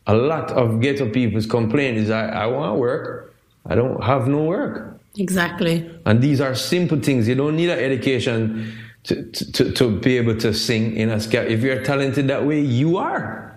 [0.06, 3.34] A lot of ghetto people's complaint is I, I want work.
[3.66, 5.00] I don't have no work.
[5.16, 5.90] Exactly.
[6.04, 7.26] And these are simple things.
[7.28, 8.72] You don't need an education
[9.04, 11.50] to, to, to, to be able to sing in a ska.
[11.50, 13.53] If you're talented that way, you are.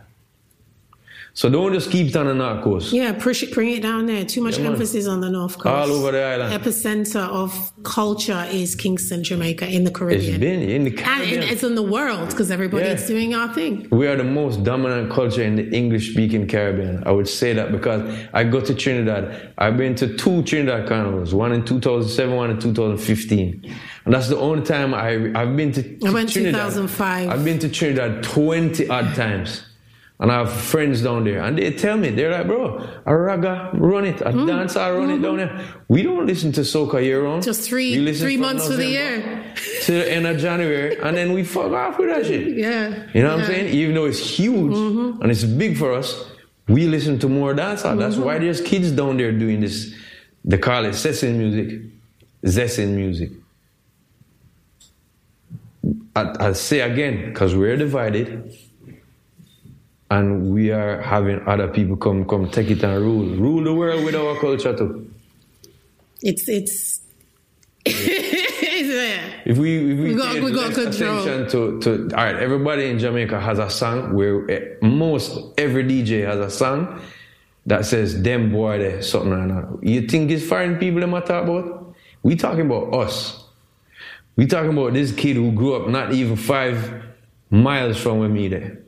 [1.38, 2.92] So don't just keep it on the North Coast.
[2.92, 4.26] Yeah, push it, bring it down there.
[4.26, 5.68] Too much Yeah, emphasis on the north coast.
[5.68, 6.52] All over the island.
[6.52, 7.52] Epicenter of
[7.84, 10.40] culture is Kingston, Jamaica, in the It's Caribbean.
[10.40, 11.44] been in the Caribbean.
[11.44, 13.08] it- it's in the world because everybody's Yeah.
[13.08, 13.86] doing our thing.
[13.92, 17.04] We are the most dominant culture in the English speaking Caribbean.
[17.06, 18.02] I would say that because
[18.34, 19.52] I go to Trinidad.
[19.60, 23.62] I've been to two Trinidad carnivals, one in 2007, one in 2015.
[24.06, 25.10] And that's the only time I,
[25.40, 26.74] I've been to, to I went Trinidad.
[26.74, 27.30] 2005.
[27.30, 29.62] I've been to Trinidad 20 odd times.
[30.20, 31.44] And I have friends down there.
[31.44, 34.20] And they tell me, they're like, bro, a raga, run it.
[34.22, 34.48] A Mm.
[34.48, 35.62] dance, I run it down there.
[35.90, 37.44] We don't listen to soca year round.
[37.44, 39.44] Just three- three months for the year.
[39.84, 40.98] To the end of January.
[41.04, 42.58] And then we fuck off with that shit.
[42.58, 43.04] Yeah.
[43.14, 43.44] You know what Yeah.
[43.44, 43.74] I'm saying?
[43.76, 44.76] Even though it's huge
[45.22, 46.26] and it's big for us,
[46.68, 47.98] we listen to more dancehall.
[48.00, 49.94] That's why there's kids down there doing this.
[50.44, 51.80] They call it session music,
[52.44, 53.30] zessin music.
[56.16, 58.52] I, I'll say again, because we're divided
[60.10, 63.26] and we are having other people come come take it and rule.
[63.36, 65.10] Rule the world with our culture too.
[66.22, 67.02] It's it's
[67.86, 69.22] Yeah.
[69.46, 70.84] If we if we, We got- we got draw.
[70.84, 75.84] attention to to all right, everybody in Jamaica has a song where eh, most every
[75.84, 77.02] DJ has a song
[77.66, 79.88] that says "them boy there" something like that.
[79.88, 81.96] You think it's foreign people them I talk about?
[82.24, 83.44] We talking about us.
[84.36, 87.04] We talking about this kid who grew up not even five
[87.50, 88.80] miles from where me there.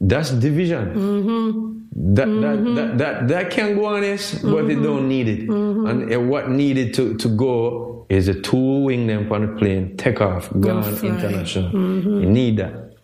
[0.00, 0.94] That's division.
[0.94, 2.14] Mm-hmm.
[2.14, 5.48] That, that, that, that, that can go on, yes, but they don't need it.
[5.48, 5.86] Mm-hmm.
[5.86, 9.96] And uh, what needed to, to go is a two wing them on the plane,
[9.96, 11.70] take off, gone international.
[11.72, 12.20] Mm-hmm.
[12.20, 12.96] You need that.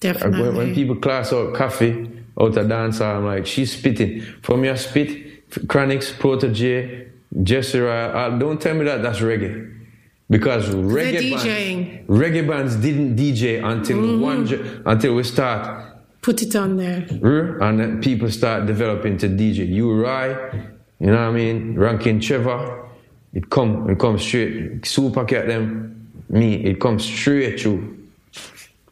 [0.00, 0.42] Definitely.
[0.42, 4.22] when, when people class out Koffee out of dance, I'm like, she's spitting.
[4.42, 7.10] From your spit, Chronixx, Protoje,
[7.42, 9.76] Jesse Royal, uh, don't tell me that that's reggae.
[10.28, 14.20] Because reggae bands, reggae bands didn't DJ until Mm-hmm.
[14.20, 15.89] one until we start
[16.22, 17.06] Put it on there.
[17.10, 19.60] Uh, and then people start developing to DJ.
[20.04, 20.52] Right,
[20.98, 21.78] you know what I mean?
[21.78, 22.88] Ranking Trevor,
[23.32, 24.84] it come it comes straight.
[24.84, 27.96] Super cat them, me, it comes straight through.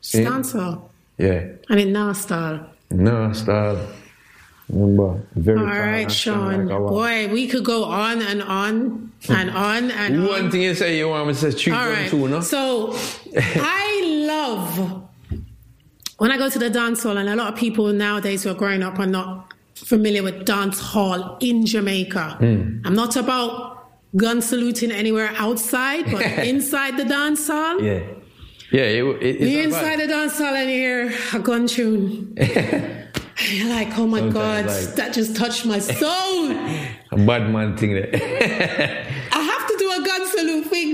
[0.03, 0.83] Dancehall.
[1.19, 1.45] Yeah.
[1.69, 2.67] And it now style.
[2.91, 3.79] No style.
[4.71, 6.67] Remember, very All right, Sean.
[6.67, 10.51] like Boy, we could go on and on and on and One on.
[10.51, 12.09] thing you say you want me to say treat All right.
[12.11, 12.41] too, no?
[12.41, 12.95] So
[13.37, 15.03] I love
[16.19, 18.55] when I go to the dance hall, and a lot of people nowadays who are
[18.55, 22.37] growing up are not familiar with dance hall in Jamaica.
[22.39, 22.81] Hmm.
[22.85, 27.81] I'm not about gun saluting anywhere outside, but inside the dance hall.
[27.81, 28.03] yeah.
[28.71, 32.35] Yeah, it, it, You're it's inside the dance hall and you hear a gun tune.
[33.51, 36.51] You're like, oh my Sometimes, God, like- that just touched my soul.
[37.13, 38.11] a bad man thing there.
[39.33, 40.27] I have to do a gun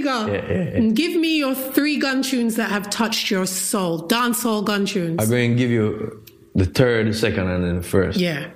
[0.05, 0.90] Yeah, yeah, yeah.
[0.92, 4.07] Give me your three gun tunes that have touched your soul.
[4.09, 5.22] Dancehall gun tunes.
[5.22, 6.22] I'm going to give you
[6.55, 8.18] the third, the second, and then the first.
[8.18, 8.48] yeah.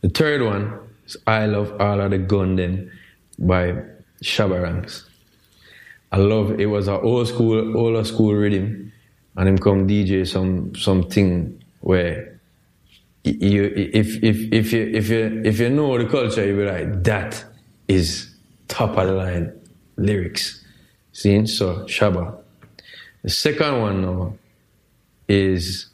[0.00, 2.90] The third one is I Love All of the Gun Them
[3.38, 3.82] by
[4.22, 5.04] Shabba Ranks.
[6.12, 8.92] I love it was an old school, old school rhythm,
[9.36, 12.40] and him come DJ some something where
[13.24, 17.04] you if if if you if you if you know the culture, you be like
[17.04, 17.44] that
[17.88, 18.34] is
[18.68, 19.52] top of the line
[19.98, 20.64] lyrics.
[21.12, 22.38] See, so Shabba.
[23.22, 24.34] The second one now
[25.28, 25.86] is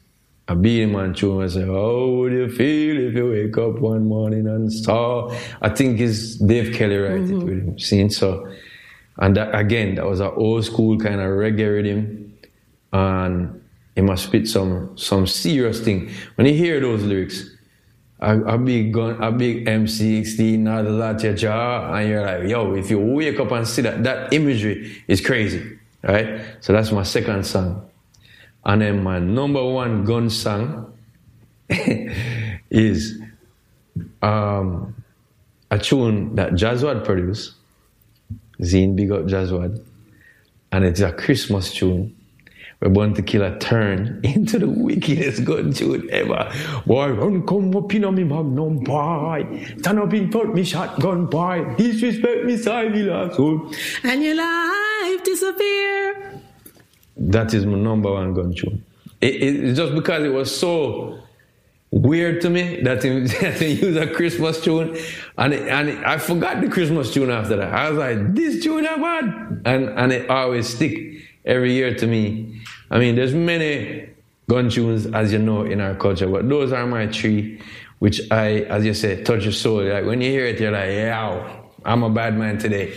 [0.47, 4.07] a Beenie Man tune I say, How would you feel if you wake up one
[4.07, 5.35] morning and saw?
[5.63, 7.45] I think it's Dave Kelly write it mm-hmm.
[7.45, 7.79] with him.
[7.79, 8.47] See, so
[9.19, 12.37] and that, again, that was an old school kind of reggae rhythm,
[12.93, 13.63] and
[13.95, 16.11] he must spit some some serious thing.
[16.35, 17.49] When you hear those lyrics,
[18.25, 22.49] a, a big gun, a big M16, not a lot your jaw, and you're like,
[22.49, 26.41] yo, if you wake up and see that, that imagery is crazy, right?
[26.61, 27.89] So that's my second song.
[28.65, 30.97] And then my number one gun song
[32.71, 33.21] is
[34.23, 34.95] um,
[35.71, 37.53] a tune that Jazzwad produced.
[38.61, 39.85] Zine, big up Jazzwad.
[40.73, 42.17] And it's a Christmas tune.
[42.81, 46.51] We're born to kill a turn into the wickedest gun tune ever.
[46.87, 49.67] Boy, run come up in on me magnum, boy.
[49.79, 51.75] Stand up in front me shotgun, boy.
[51.77, 53.73] Disrespect me side, me last soul.
[54.03, 56.41] And your life disappear.
[57.17, 58.85] That is my number one gun tune.
[59.21, 61.21] It, it, it's just because it was so
[61.91, 64.99] weird to me that he, that he used a Christmas tune,
[65.39, 67.73] and it, and it, I forgot the Christmas tune after that.
[67.73, 71.15] I was like, this tune I bad, and and it always stick
[71.45, 72.61] every year to me.
[72.91, 74.11] I mean, there's many
[74.49, 77.61] gun tunes as you know in our culture, but those are my three,
[77.99, 79.83] which I, as you said, touch your soul.
[79.83, 82.93] Like when you hear it, you're like, yeah, I'm a bad man today.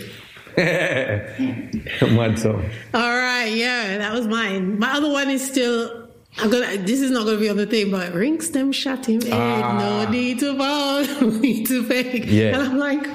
[0.58, 2.68] Mad song.
[2.92, 4.76] All right, yeah, that was mine.
[4.78, 6.08] My other one is still.
[6.38, 6.78] I'm gonna.
[6.78, 9.20] This is not gonna be on the thing, but rings them shot him.
[9.30, 9.78] Ah.
[9.78, 12.24] No need to bow, no need to beg.
[12.24, 12.58] Yeah.
[12.58, 13.06] And I'm like,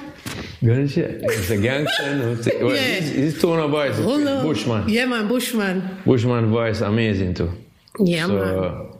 [0.64, 1.04] Gunshot.
[1.24, 2.64] It's a gangster.
[2.64, 2.82] Well, Yeah.
[2.82, 4.24] His, his tone of voice, hold.
[4.24, 4.88] Bushman.
[4.88, 6.02] Yeah, man, Bushman.
[6.06, 7.52] Bushman voice, amazing too.
[8.00, 8.58] Yeah, so, man.
[8.58, 8.96] uh,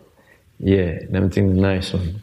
[0.60, 2.22] yeah, them thing nice one.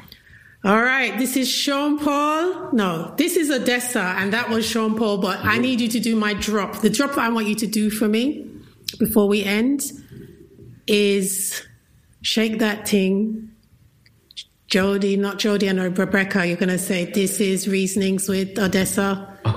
[0.63, 2.71] All right, this is Sean Paul.
[2.73, 5.17] No, this is Odessa, and that was Sean Paul.
[5.19, 6.81] But I need you to do my drop.
[6.83, 8.47] The drop I want you to do for me
[8.99, 9.91] before we end
[10.87, 11.67] is
[12.21, 13.51] shake that thing.
[14.71, 16.47] Jodi, not Jodi, I know Rebecca.
[16.47, 19.37] You're gonna say this is reasonings with Odessa.
[19.45, 19.51] you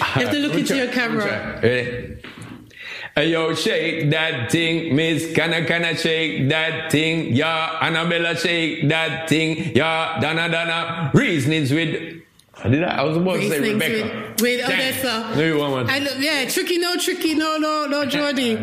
[0.00, 1.60] have to look into your camera.
[1.60, 5.34] Hey, yo, shake that thing, Miss.
[5.34, 7.34] Can I shake that thing?
[7.34, 9.76] Yeah, Annabella, shake that thing.
[9.76, 11.10] Yeah, Donna, Donna.
[11.12, 12.17] Reasonings with
[12.64, 12.98] I did I?
[12.98, 14.34] I was about to say Rebecca.
[14.40, 14.72] With, with Damn.
[14.80, 15.32] Odessa.
[15.36, 15.90] Maybe one more.
[15.90, 18.56] I, lo- yeah, tricky, no tricky, no, no, no, Jordy.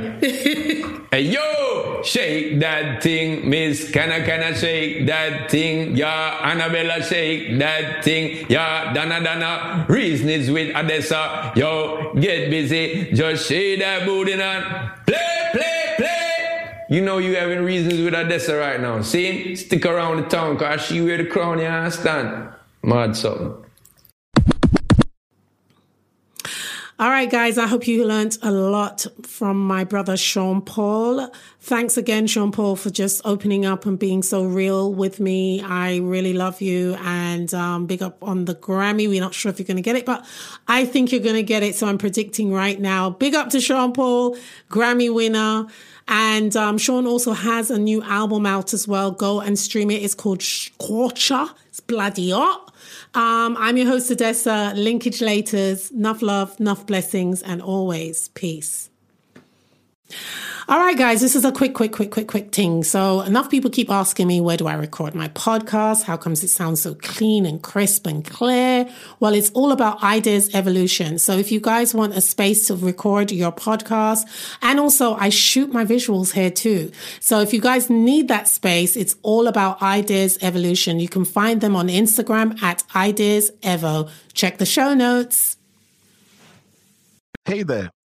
[1.12, 3.89] Hey yo, shake that thing, Miss.
[3.89, 5.96] Can I, can I shake that thing?
[5.96, 8.46] Yeah, Annabella, shake that thing.
[8.50, 9.86] Yeah, Dana, Dana.
[9.88, 11.54] Reason is with Odessa.
[11.56, 13.14] Yo, get busy.
[13.14, 14.91] Just shake that booty on.
[15.06, 16.86] Play, play, play.
[16.89, 19.02] You know you having reasons with Odessa right now.
[19.02, 19.56] See?
[19.56, 22.50] Stick around the town, cause she wear the crown, you understand?
[22.84, 23.64] Mad something.
[26.98, 31.30] All right, guys, I hope you learned a lot from my brother Sean Paul.
[31.60, 35.62] Thanks again, Sean Paul, for just opening up and being so real with me.
[35.62, 39.10] I really love you and um, big up on the Grammy.
[39.10, 40.26] We're not sure if you're going to get it, but
[40.70, 41.76] I think you're going to get it.
[41.76, 43.10] So I'm predicting right now.
[43.10, 44.38] Big up to Sean Paul,
[44.70, 45.68] Grammy winner.
[46.08, 49.12] And um, Sean also has a new album out as well.
[49.12, 50.02] Go and stream it.
[50.02, 51.48] It's called Scorcher.
[51.68, 52.74] It's bloody hot.
[53.16, 54.74] Um, I'm your host, Odessa.
[54.76, 55.89] Linkage Laters.
[55.91, 58.89] Enough love, enough blessings, and always peace.
[60.68, 62.84] All right, guys, this is a quick, quick, quick, quick, quick thing.
[62.84, 66.03] So, enough people keep asking me, where do I record my podcast?
[66.03, 68.89] How comes it sounds so clean and crisp and clear?
[69.20, 71.20] Well, it's all about ideas evolution.
[71.20, 74.26] So, if you guys want a space to record your podcast,
[74.64, 76.91] and also I shoot my visuals here too.
[77.20, 80.99] So, if you guys need that space, it's all about ideas evolution.
[80.99, 84.10] You can find them on Instagram at ideas evo.
[84.34, 85.58] Check the show notes.
[87.45, 87.91] Hey there,